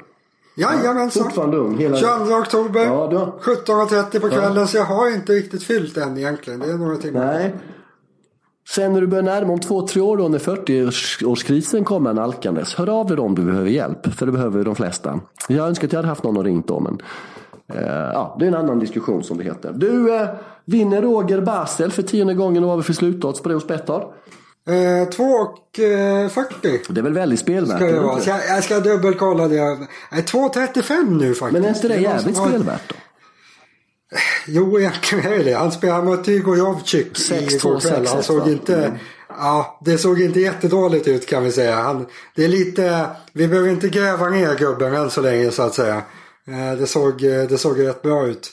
[0.55, 1.23] Jajamensan.
[1.23, 1.77] Fortfarande ung.
[1.77, 1.97] Hela...
[1.97, 4.67] 22 oktober, Ja, du har- 17.30 på kvällen.
[4.67, 6.59] Så jag har inte riktigt fyllt än egentligen.
[6.59, 7.25] Det är några timmar.
[7.25, 7.55] Nej.
[8.69, 12.75] Sen när du börjar närma om två, tre år då när 40-årskrisen kommer nalkandes.
[12.75, 14.13] Hör av dig om du behöver hjälp.
[14.15, 15.19] För det behöver de flesta.
[15.47, 16.79] Jag önskar att jag hade haft någon att ringt då.
[16.79, 16.97] Men,
[17.73, 19.73] eh, ja, det är en annan diskussion som det heter.
[19.75, 20.27] Du, eh,
[20.65, 24.03] vinner Roger Basel för tionde gången och vad vi för slutodds på det hos Betthard?
[24.67, 27.77] Eh, 2 och eh, 40 Det är väl väldigt spelvärt?
[27.77, 28.21] ska det vara.
[28.21, 29.77] Så jag, jag ska dubbelkolla det.
[30.11, 31.53] Nej, 2.35 nu faktiskt.
[31.53, 32.95] Men är inte det var jävligt var- spelvärt då?
[34.47, 35.53] Jo, egentligen är det det.
[35.53, 38.07] Han spelade mot Igor Jovcik 6-2, igår kväll.
[38.07, 38.75] Han 6-1, såg inte...
[38.75, 38.97] Mm.
[39.29, 41.75] Ja, det såg inte jättedåligt ut kan vi säga.
[41.75, 42.05] Han,
[42.35, 43.05] det är lite...
[43.33, 46.01] Vi behöver inte gräva ner gubben än så länge så att säga.
[46.47, 48.51] Eh, det, såg, eh, det såg rätt bra ut.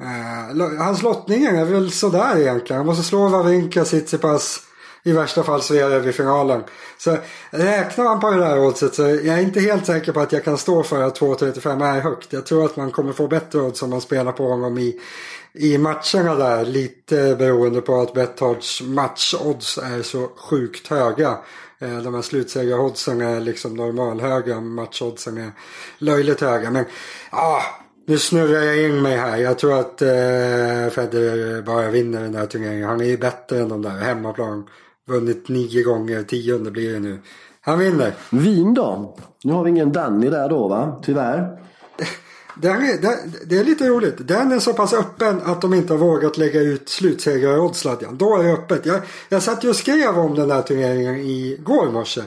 [0.00, 2.76] Eh, hans lottningar är väl sådär egentligen.
[2.78, 4.60] Han måste slå Wawrinka, Tsitsipas,
[5.06, 6.62] i värsta fall så är det vid finalen.
[6.98, 7.16] Så
[7.50, 10.44] räknar man på det där oddset så jag är inte helt säker på att jag
[10.44, 12.32] kan stå för att 2,35 är högt.
[12.32, 15.00] Jag tror att man kommer få bättre odds om man spelar på honom i,
[15.52, 16.64] i matcherna där.
[16.64, 21.38] Lite beroende på att Betthards matchodds är så sjukt höga.
[21.78, 25.52] Eh, de här slutsegeroddsen är liksom normalhöga, matchoddsen är
[25.98, 26.70] löjligt höga.
[26.70, 26.84] Men
[27.32, 27.62] ja,
[28.06, 29.36] nu snurrar jag in mig här.
[29.36, 30.08] Jag tror att eh,
[30.90, 32.88] Federer bara vinner den där turneringen.
[32.88, 34.68] Han är ju bättre än de där hemmaplan.
[35.06, 37.18] Vunnit nio gånger, tionde blir det nu.
[37.60, 38.12] Han vinner.
[38.30, 39.16] Vin då?
[39.44, 41.00] Nu har vi ingen Danny där då va?
[41.04, 41.58] Tyvärr.
[42.56, 42.98] Den är,
[43.46, 44.28] det är lite roligt.
[44.28, 48.16] Den är så pass öppen att de inte har vågat lägga ut slutsegeroddsladjan.
[48.16, 48.86] Då är det öppet.
[48.86, 52.20] Jag, jag satt ju och skrev om den där turneringen igår morse.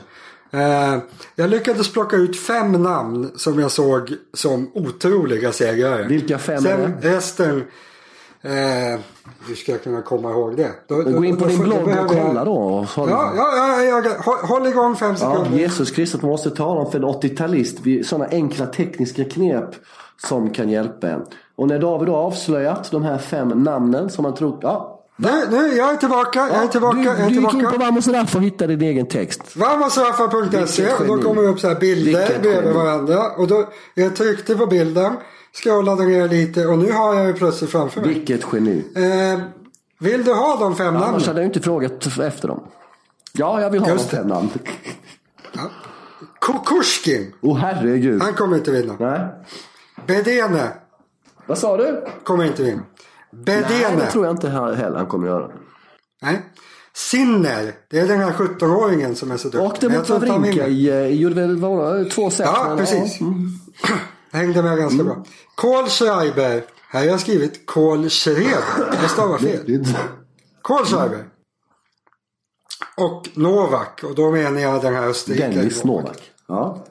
[0.50, 0.98] Eh,
[1.34, 6.06] jag lyckades plocka ut fem namn som jag såg som otroliga segrare.
[6.08, 7.16] Vilka fem är Sen det?
[7.16, 7.64] resten...
[8.42, 9.00] Eh,
[9.48, 10.70] hur ska kunna komma ihåg det?
[10.86, 12.52] Då, Men gå in på då- din blogg och kolla då.
[12.96, 15.58] håll- Ja, ja, ja, ja, håll, håll igång fem Ja, sekunder.
[15.58, 17.78] Jesus Kristus, man måste tala om för en 80-talist.
[17.82, 19.70] Vi- Sådana enkla tekniska knep
[20.28, 21.22] som kan hjälpa en.
[21.56, 24.58] Och när David har avslöjat de här fem namnen som man tror...
[24.62, 27.66] Ja, Nu, nu, jag är tillbaka, jag är tillbaka, du, jag är du gick in
[27.72, 29.56] på Vamos Raff och hittade din egen text.
[29.56, 33.30] Vamosraffa.se och då kommer det upp så här bilder bredvid varandra.
[33.36, 33.64] Och då,
[33.94, 35.12] jag tryckte på bilden,
[35.62, 38.14] scrollade ner lite och nu har jag det plötsligt framför mig.
[38.14, 38.84] Vilket geni.
[38.96, 39.40] Eh,
[39.98, 41.22] vill du ha de fem Annars namnen?
[41.26, 42.62] hade jag inte frågat efter dem.
[43.32, 44.22] Ja, jag vill ha Just de det.
[44.22, 44.48] fem namn.
[46.40, 48.22] Kukushkin, Åh oh, herregud.
[48.22, 48.94] han kommer inte vinna.
[48.98, 49.20] Nej.
[50.06, 50.72] Bedene
[51.46, 52.04] Vad sa du?
[52.24, 52.82] kommer inte vinna.
[53.30, 53.96] Nej, Bedene.
[54.04, 55.50] det tror jag inte heller han kommer göra.
[56.22, 56.42] Nej.
[56.94, 59.86] Sinner, det är den här 17-åringen som är så duktig.
[59.90, 62.46] Men jag mot Wawrinka eh, gjorde väl det, två set?
[62.46, 63.20] Ja, precis.
[63.20, 63.48] mm.
[64.32, 65.24] Hängde med ganska bra.
[65.54, 66.64] Kohl Schreiber.
[66.90, 68.98] Här har jag skrivit Kohl Schreiber.
[69.02, 69.84] Det stavar fel.
[70.62, 71.24] Kohl Schreiber.
[72.96, 74.02] Och Novak.
[74.04, 75.54] Och då menar jag den här österrikaren.
[75.54, 76.30] Dennis Novak.
[76.48, 76.84] Ja.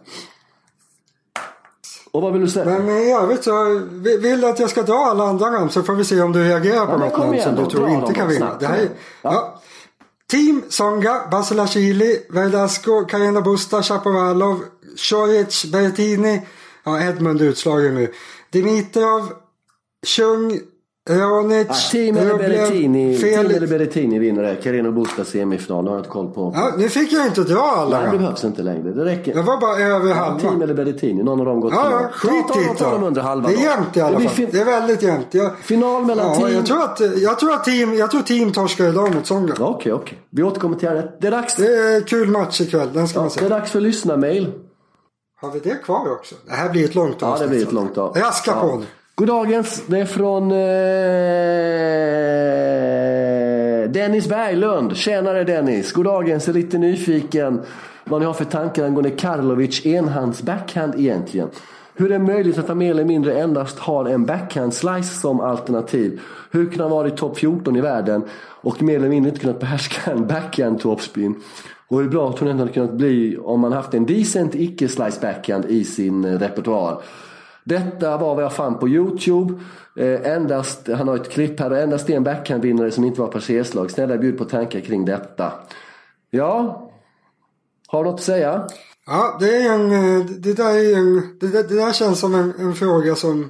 [2.12, 2.66] Och vad vill du säga?
[2.66, 5.96] Men i övrigt så vi- vill att jag ska dra alla andra namn så får
[5.96, 8.58] vi se om du reagerar på men något namn som du tror inte kan vinna.
[8.60, 8.90] Det här är, Ja.
[9.22, 9.62] ja.
[10.32, 14.64] Team Songa, Basilashvili, Verdasco, Carina Busta, Chapovalov,
[14.96, 16.42] Šoric, Berrettini.
[16.88, 18.08] Ja, Edmund är utslagen nu.
[18.52, 19.30] Dimitrov,
[20.06, 20.60] Chung,
[21.10, 24.56] Ronic, Ah, team eller Berrettini, team eller Berrettini vinner det.
[24.56, 25.84] Carino Busta semifinal.
[25.84, 26.52] Det har jag inte koll på.
[26.56, 28.02] Ja, nu fick jag inte dra alla.
[28.02, 28.92] Nej, det behövs inte längre.
[28.92, 29.36] Det räcker.
[29.36, 30.40] Jag var bara över Ja, halva.
[30.40, 31.24] team eller Berrettini.
[31.24, 33.08] Någon av dem går till Ja, ja, skit i ta, ta dem det.
[33.08, 34.46] under halva Det är jämnt i alla fall.
[34.52, 35.28] Det är väldigt jämnt.
[35.32, 36.54] Jag, Final mellan ja, team...
[36.54, 39.54] jag, tror att, jag tror att team, jag tror team torskar idag mot Songa.
[39.60, 40.18] Okej, okej.
[40.30, 41.12] Vi återkommer till det.
[41.22, 43.50] Det är dags, Det är kul match ikväll, den ska man det är se.
[43.50, 44.52] dags för lyssna-mail.
[45.40, 46.36] Har vi det kvar också?
[46.46, 47.50] Det här blir ett långt Ja, det avsnitt.
[47.50, 48.14] blir ett långt av.
[48.16, 48.62] Raska ja.
[48.62, 48.86] på nu.
[49.16, 49.84] Goddagens.
[49.88, 50.58] Det är från eh,
[53.92, 54.98] Dennis Berglund.
[54.98, 55.92] Tjenare Dennis.
[55.92, 56.48] Goddagens.
[56.48, 57.62] Är lite nyfiken
[58.04, 61.50] vad ni har för tankar angående Karlovic enhands backhand egentligen.
[61.96, 65.40] Hur är det möjligt att han mer eller mindre endast har en backhand slice som
[65.40, 66.22] alternativ?
[66.52, 69.60] Hur kan han vara i topp 14 i världen och mer eller mindre inte kunnat
[69.60, 71.36] behärska en backhand topspin?
[71.90, 74.56] Och hur bra tror ni att det hade kunnat bli om man haft en decent
[74.56, 77.02] icke-slice backhand i sin eh, repertoar?
[77.64, 79.54] Detta var vad jag fann på Youtube.
[79.96, 83.92] Eh, endast, han har ett klipp här endast en backhandvinnare som inte var passerslag.
[83.92, 85.54] Snälla bjud på tankar kring detta.
[86.30, 86.84] Ja,
[87.88, 88.68] har du något att säga?
[89.06, 89.92] Ja, det är en...
[89.92, 93.50] Eh, det där, är en, det, där, det där känns som en, en fråga som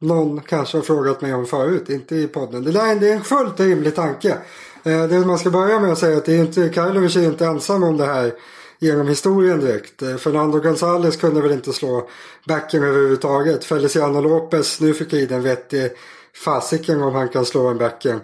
[0.00, 1.90] någon kanske har frågat mig om förut.
[1.90, 2.64] Inte i podden.
[2.64, 4.38] Det där är, det är en fullt rimlig tanke.
[4.82, 7.46] Eh, det man ska börja med att säga att det är inte, Karlovic är inte
[7.46, 8.32] ensam om det här
[8.78, 10.02] genom historien direkt.
[10.02, 12.08] Eh, Fernando González kunde väl inte slå
[12.48, 13.64] backen överhuvudtaget.
[13.64, 15.96] Feliciano Lopez nu för tiden vet det
[16.44, 18.20] fasiken om han kan slå en backen.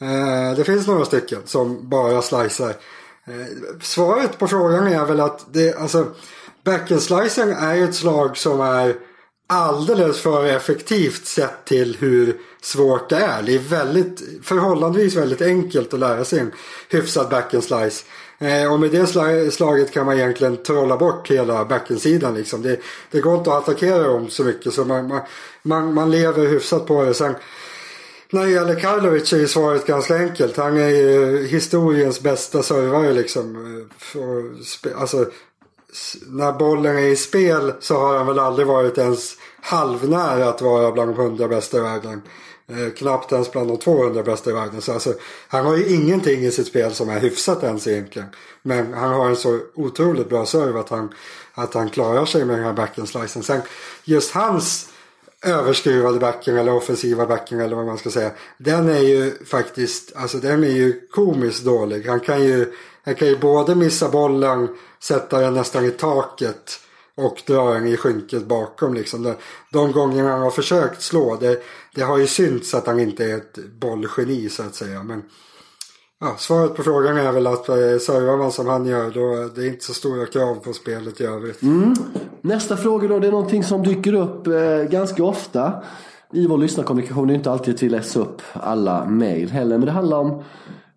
[0.00, 2.74] Eh, det finns några stycken som bara slicear.
[3.82, 6.06] Svaret på frågan är väl att det, alltså,
[6.64, 8.96] backhandslicing är ett slag som är
[9.48, 13.42] alldeles för effektivt sett till hur svårt det är.
[13.42, 16.52] Det är väldigt, förhållandevis väldigt enkelt att lära sig en
[16.88, 18.04] hyfsad backhandslice.
[18.38, 19.06] Eh, och med det
[19.52, 22.34] slaget kan man egentligen trolla bort hela backensidan.
[22.34, 22.62] Liksom.
[22.62, 22.80] Det,
[23.10, 25.20] det går inte att attackera dem så mycket så man, man,
[25.62, 27.14] man, man lever hyfsat på det.
[27.14, 27.34] Sen,
[28.30, 30.56] när det gäller Karlovic är ju svaret ganska enkelt.
[30.56, 33.56] Han är ju historiens bästa servare liksom.
[34.14, 35.26] Eh, alltså,
[36.26, 40.92] när bollen är i spel så har han väl aldrig varit ens halvnära att vara
[40.92, 42.22] bland de 100 bästa i världen.
[42.68, 44.80] Eh, knappt ens bland de 200 bästa i världen.
[44.80, 45.14] Så alltså,
[45.48, 48.28] han har ju ingenting i sitt spel som är hyfsat ens egentligen.
[48.62, 51.14] Men han har en så otroligt bra serve att han,
[51.54, 53.42] att han klarar sig med den här backhandslicen.
[53.42, 53.60] Sen
[54.04, 54.88] just hans
[55.42, 58.30] överskruvade backen eller offensiva backen eller vad man ska säga.
[58.58, 62.06] Den är ju faktiskt, alltså den är ju komiskt dålig.
[62.06, 62.72] Han kan ju,
[63.04, 64.68] han kan ju både missa bollen,
[65.00, 66.80] sätta den nästan i taket
[67.18, 69.22] och dra den i skynket bakom liksom.
[69.22, 69.34] De,
[69.72, 71.62] de gångerna han har försökt slå, det,
[71.94, 75.02] det har ju synts att han inte är ett bollgeni så att säga.
[75.02, 75.22] Men
[76.20, 79.62] ja, svaret på frågan är väl att eh, servar man som han gör då det
[79.62, 81.62] är inte så stora krav på spelet i övrigt.
[81.62, 81.94] Mm.
[82.40, 85.82] Nästa fråga då, det är någonting som dyker upp eh, ganska ofta
[86.32, 87.26] i vår lyssnarkommunikation.
[87.26, 89.78] Det är inte alltid att vi läser upp alla mejl heller.
[89.78, 90.42] Men det handlar om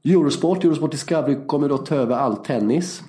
[0.05, 0.63] Eurosport.
[0.63, 3.01] Eurosport Discovery kommer då ta över all tennis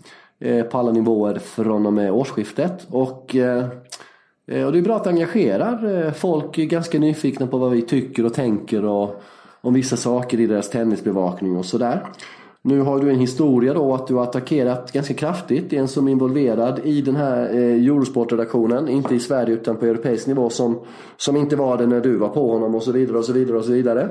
[0.45, 2.87] Eh, på alla nivåer från och med årsskiftet.
[2.91, 3.65] Och, eh,
[4.47, 6.11] eh, och det är bra att det engagerar.
[6.11, 9.23] Folk är ganska nyfikna på vad vi tycker och tänker och
[9.61, 12.07] om vissa saker i deras tennisbevakning och sådär.
[12.63, 16.13] Nu har du en historia då att du har attackerat ganska kraftigt en som är
[16.13, 18.89] involverad i den här Eurosport-redaktionen.
[18.89, 20.81] Inte i Sverige utan på europeisk nivå som,
[21.17, 23.57] som inte var det när du var på honom och så vidare och så vidare
[23.57, 24.09] och så vidare.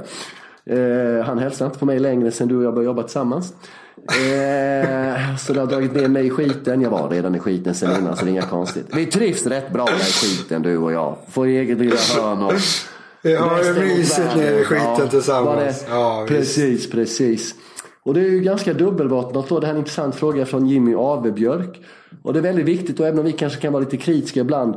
[0.66, 3.54] Eh, han hälsar inte på mig längre sen du och jag började jobba tillsammans.
[3.98, 6.82] Eh, så det har dragit ner mig i skiten.
[6.82, 8.86] Jag var redan i skiten sen innan så det är inga konstigt.
[8.96, 11.18] Vi trivs rätt bra där i skiten du och jag.
[11.30, 12.54] Får eget lilla hörn och
[13.24, 15.86] mot mysigt nere i skiten Ja, tillsammans.
[15.90, 17.56] Ja, precis, precis.
[18.04, 19.60] Och det är ju ganska dubbelbottnat då.
[19.60, 21.82] Det här är en intressant fråga från Jimmy Avebjörk.
[22.24, 24.76] Och det är väldigt viktigt, och även om vi kanske kan vara lite kritiska ibland,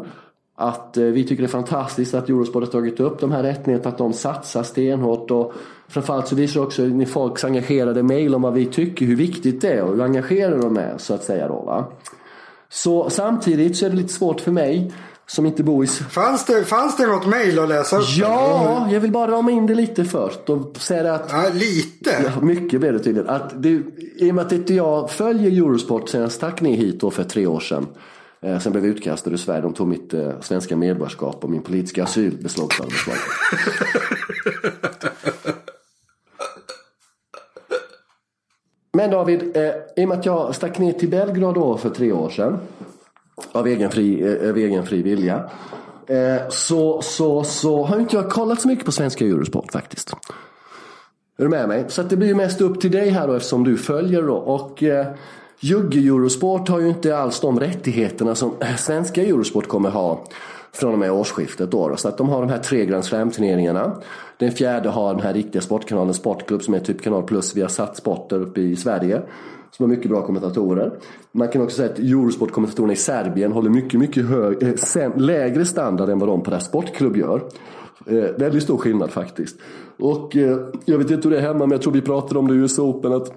[0.57, 3.91] att eh, vi tycker det är fantastiskt att Eurosport har tagit upp de här rättigheterna,
[3.91, 5.31] att de satsar stenhårt.
[5.31, 5.53] Och
[5.89, 9.73] framförallt så visar också ni folks engagerade mejl om vad vi tycker, hur viktigt det
[9.73, 11.49] är och hur engagerade de är så att säga.
[11.49, 11.85] Då, va?
[12.69, 14.93] Så samtidigt så är det lite svårt för mig
[15.27, 18.05] som inte bor i Fanns det, fanns det något mejl att läsa upp?
[18.17, 22.33] Ja, jag vill bara rama in det lite först och säga att Ja, lite.
[22.35, 23.29] Ja, mycket blev det tydligen.
[23.29, 23.83] Att det,
[24.17, 27.25] I och med att inte jag följer Eurosport sen jag stack ner hit då för
[27.25, 27.87] tre år sedan.
[28.45, 29.61] Eh, sen blev jag utkastad ur Sverige.
[29.61, 32.93] De tog mitt eh, svenska medborgarskap och min politiska asyl beslagtagna.
[38.93, 42.13] Men David, eh, i och med att jag stack ner till Belgrad då för tre
[42.13, 42.59] år sedan.
[43.53, 45.51] Av egen fri, eh, av egen fri vilja.
[46.07, 50.13] Eh, så, så, så har inte jag kollat så mycket på svenska Eurosport faktiskt.
[51.39, 51.85] Är du med mig?
[51.89, 54.35] Så det blir ju mest upp till dig här då eftersom du följer då.
[54.35, 55.07] Och eh,
[55.65, 60.25] Jugge Eurosport har ju inte alls de rättigheterna som svenska Eurosport kommer ha
[60.73, 61.71] från och med årsskiftet.
[61.71, 63.97] Då, Så att de har de här tre Grand Slam-turneringarna.
[64.39, 67.57] Den fjärde har den här riktiga sportkanalen Sportklubb som är typ Kanal Plus.
[67.57, 69.23] Vi har satt Sporter uppe i Sverige.
[69.71, 70.93] Som har mycket bra kommentatorer.
[71.33, 75.65] Man kan också säga att Eurosport-kommentatorerna i Serbien håller mycket, mycket hög, äh, eh, lägre
[75.65, 77.43] standard än vad de på det här Sportklubb gör.
[78.07, 79.57] Eh, väldigt stor skillnad faktiskt.
[79.99, 82.49] Och äh, jag vet inte hur det är hemma men jag tror vi pratade om
[82.49, 83.33] det i US Open att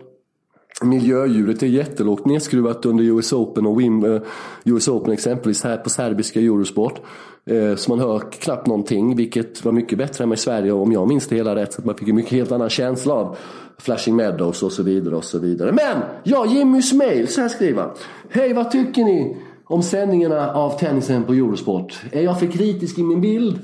[0.84, 4.22] Miljöljudet är jättelågt nedskruvat under US Open och Wim, eh,
[4.66, 7.02] US Open exempelvis här på serbiska Eurosport.
[7.46, 11.08] Eh, så man hör knappt någonting vilket var mycket bättre än i Sverige om jag
[11.08, 11.74] minns det hela rätt.
[11.74, 13.38] Så man fick en mycket helt annan känsla av
[13.78, 15.72] Flashing Meadows och så vidare och så vidare.
[15.72, 17.92] Men ja, Jimmys mail, så här skriver han.
[18.30, 22.02] Hej vad tycker ni om sändningarna av tennisen på Eurosport?
[22.12, 23.60] Är jag för kritisk i min bild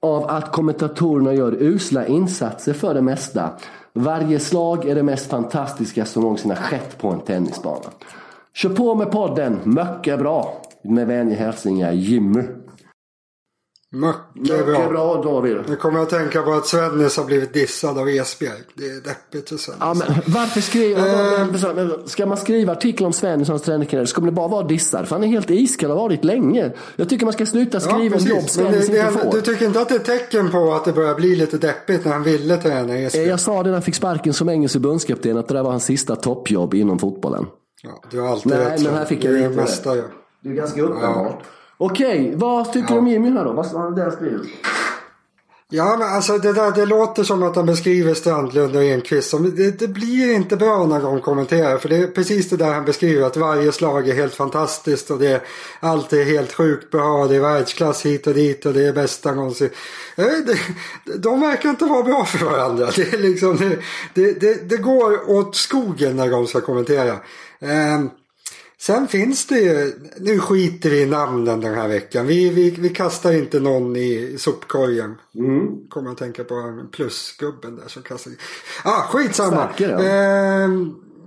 [0.00, 3.50] av att kommentatorerna gör usla insatser för det mesta?
[4.00, 7.90] Varje slag är det mest fantastiska som någonsin har skett på en tennisbana.
[8.54, 10.62] Kör på med podden, Mycket bra.
[10.82, 12.42] Med vänliga hälsningar Jimmy.
[13.90, 14.88] Mycket bra.
[14.88, 15.56] bra David.
[15.68, 18.58] Nu kommer jag att tänka på att Svennis har blivit dissad av Esbjerg.
[18.74, 19.80] Det är deppigt för Svennis.
[19.80, 21.00] Ja, men varför skriva?
[21.00, 25.04] Uh, ska man skriva artiklar om Svennis och hans tränarkarriär ska det bara vara dissar.
[25.04, 26.72] För han är helt iskall och har varit länge.
[26.96, 29.32] Jag tycker man ska sluta skriva ja, om jobb Svennis inte får.
[29.32, 32.12] Du tycker inte att det är tecken på att det börjar bli lite deppigt när
[32.12, 33.28] han ville träna Esbjerg?
[33.28, 35.84] Jag sa det när han fick sparken som engelsk förbundskapten att det där var hans
[35.84, 37.46] sista toppjobb inom fotbollen.
[37.82, 38.82] Ja, du har alltid Nej, rätt.
[38.82, 39.48] men här fick jag det.
[39.48, 40.02] Mesta, ja.
[40.42, 41.36] Det är ganska uppenbart.
[41.38, 41.42] Ja.
[41.78, 43.52] Okej, vad tycker du om Jimmy här då?
[43.52, 44.50] Vad har där skrivit?
[45.70, 49.56] Ja, men alltså det där det låter som att han beskriver Strandlund och Enqvist som
[49.56, 51.78] det, det, blir inte bra när de kommenterar.
[51.78, 55.18] För det är precis det där han beskriver att varje slag är helt fantastiskt och
[55.18, 55.42] det
[55.80, 57.26] allt är helt sjukt bra.
[57.26, 59.70] Det är världsklass hit och dit och det är bästa någonsin.
[60.16, 60.58] Det,
[61.18, 62.86] de verkar inte vara bra för varandra.
[62.96, 63.58] Det, är liksom,
[64.14, 67.16] det, det, det går åt skogen när de ska kommentera.
[67.60, 68.10] Um,
[68.80, 72.26] Sen finns det ju, nu skiter vi i namnen den här veckan.
[72.26, 75.14] Vi, vi, vi kastar inte någon i sopkorgen.
[75.34, 75.88] Mm.
[75.88, 78.32] Kommer att tänka på plusgubben där som kastar.
[78.84, 79.68] Ah, skitsamma.
[79.76, 80.02] Sverker, ja.
[80.02, 80.70] Eh,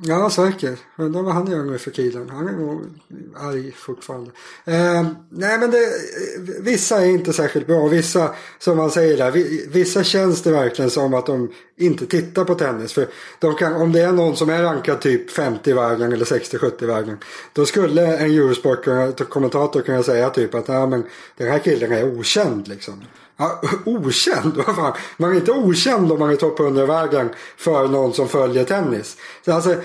[0.04, 0.80] Ja, säkert.
[0.97, 2.30] Undrar vad han gör nu för tiden.
[2.30, 2.82] Han är nog
[3.36, 4.32] arg fortfarande.
[4.66, 5.88] Eh, nej, men det,
[6.60, 7.88] vissa är inte särskilt bra.
[7.88, 9.32] Vissa, som man säger där,
[9.70, 12.93] vissa känns det verkligen som att de inte tittar på tennis.
[12.93, 13.08] För
[13.39, 16.84] de kan, om det är någon som är rankad typ 50 i världen eller 60-70
[16.84, 17.18] i världen.
[17.54, 21.04] Då skulle en Eurosport-kommentator kunna säga typ att ja, men
[21.38, 23.04] den här killen är okänd liksom.
[23.41, 24.65] Ja, okänd?
[24.65, 24.93] Fan?
[25.17, 28.63] Man är inte okänd om man är topp 100 i världen för någon som följer
[28.63, 29.17] tennis.
[29.45, 29.75] Så alltså,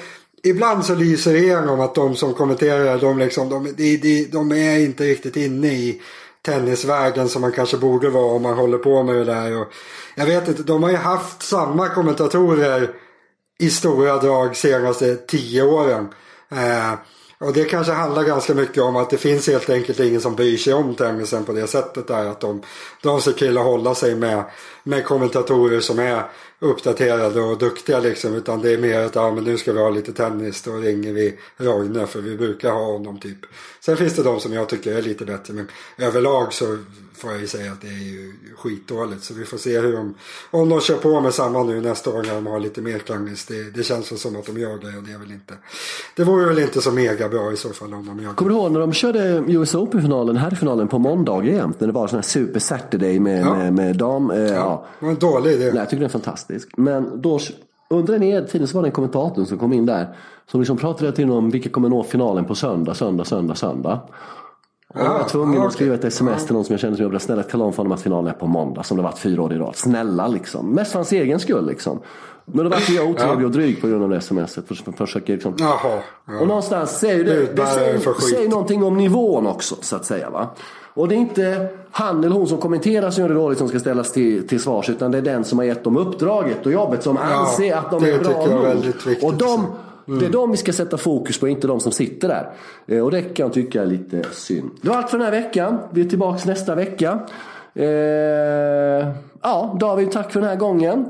[0.43, 4.53] ibland så lyser det igenom att de som kommenterar, de, liksom, de, de, de, de
[4.53, 6.03] är inte riktigt inne i
[6.43, 9.61] tennisvärlden som man kanske borde vara om man håller på med det där.
[9.61, 9.67] Och
[10.15, 12.91] jag vet inte, de har ju haft samma kommentatorer
[13.59, 16.09] i stora drag senaste tio åren.
[16.51, 16.93] Eh,
[17.39, 20.57] och det kanske handlar ganska mycket om att det finns helt enkelt ingen som bryr
[20.57, 22.27] sig om tennisen på det sättet där.
[22.27, 22.63] Att de,
[23.03, 24.45] de ser till att hålla sig med,
[24.83, 26.23] med kommentatorer som är
[26.59, 28.35] uppdaterade och duktiga liksom.
[28.35, 30.63] Utan det är mer att ja, men nu ska vi ha lite tennis.
[30.63, 33.39] Då ringer vi Roine för vi brukar ha honom typ.
[33.81, 35.55] Sen finns det de som jag tycker är lite bättre.
[35.55, 35.69] Men
[35.99, 36.79] överlag så
[37.17, 39.25] får jag ju säga att det är ju skitdåligt.
[39.25, 40.15] Så vi får se hur de,
[40.51, 43.47] om de kör på med samma nu nästa år när de har lite mer tennis.
[43.47, 45.55] Det, det känns väl som att de gör det och det är väl inte.
[46.17, 48.35] Det vore väl inte så mega bra i så fall om de gör det.
[48.35, 51.81] Kommer du ihåg när de körde US Open-finalen, här finalen på måndag jämt?
[51.81, 53.55] När det var sån här Super Saturday med, ja.
[53.55, 54.31] med, med dam.
[54.31, 54.87] Eh, ja, ja.
[54.99, 55.65] Det var en dålig idé.
[55.65, 56.69] Nej, jag tycker den är fantastisk.
[56.77, 57.41] Men då
[57.91, 60.17] under den edtiden så var det en kommentator som kom in där.
[60.51, 64.01] Som liksom pratade till om vilka kommer nå finalen på söndag, söndag, söndag, söndag.
[64.97, 67.21] Och jag var tvungen att skriva ett sms till någon som jag kände som jobbade.
[67.21, 68.83] Snälla tala om för honom att finalen är på måndag.
[68.83, 69.77] Som det varit fyra år i rad.
[69.77, 70.75] Snälla liksom.
[70.75, 72.01] Mest för hans egen skull liksom.
[72.45, 74.69] Men då var jag otrevlig och dryg på grund av det smset.
[74.69, 75.55] För, för, försöker liksom.
[75.59, 76.41] Jaha, ja.
[76.41, 80.31] Och någonstans säger det, det säger, säger någonting om nivån också så att säga.
[80.31, 80.49] Va?
[80.95, 83.81] Och det är inte han eller hon som kommenterar som gör det dåligt som ska
[83.81, 84.91] ställas till, till svars.
[84.91, 87.91] Utan det är den som har gett dem uppdraget och jobbet som ja, anser att
[87.91, 88.95] de är bra nog.
[89.23, 89.67] Och de,
[90.09, 90.19] Mm.
[90.21, 92.51] Det är de vi ska sätta fokus på, inte de som sitter där.
[92.87, 94.71] Eh, och det kan jag tycka är lite synd.
[94.83, 95.79] Det var allt för den här veckan.
[95.91, 97.19] Vi är tillbaka nästa vecka.
[97.75, 99.09] Eh,
[99.43, 101.07] ja, David, tack för den här gången.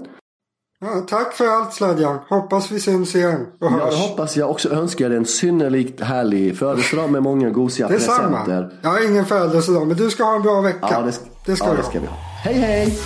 [0.80, 2.18] Ja, tack för allt Sladjan.
[2.28, 3.94] Hoppas vi syns igen och Ja, hörs.
[3.94, 4.68] det hoppas jag också.
[4.72, 8.18] Önskar dig en synnerligt härlig födelsedag med många gosiga Detsamma.
[8.44, 8.78] presenter.
[8.82, 10.88] Jag har ingen födelsedag men du ska ha en bra vecka.
[10.90, 12.16] Ja, det, det ska ja, du ha.
[12.44, 12.98] Hej, hej!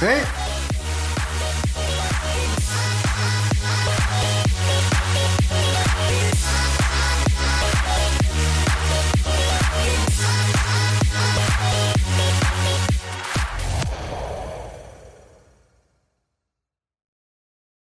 [0.00, 0.22] Hej!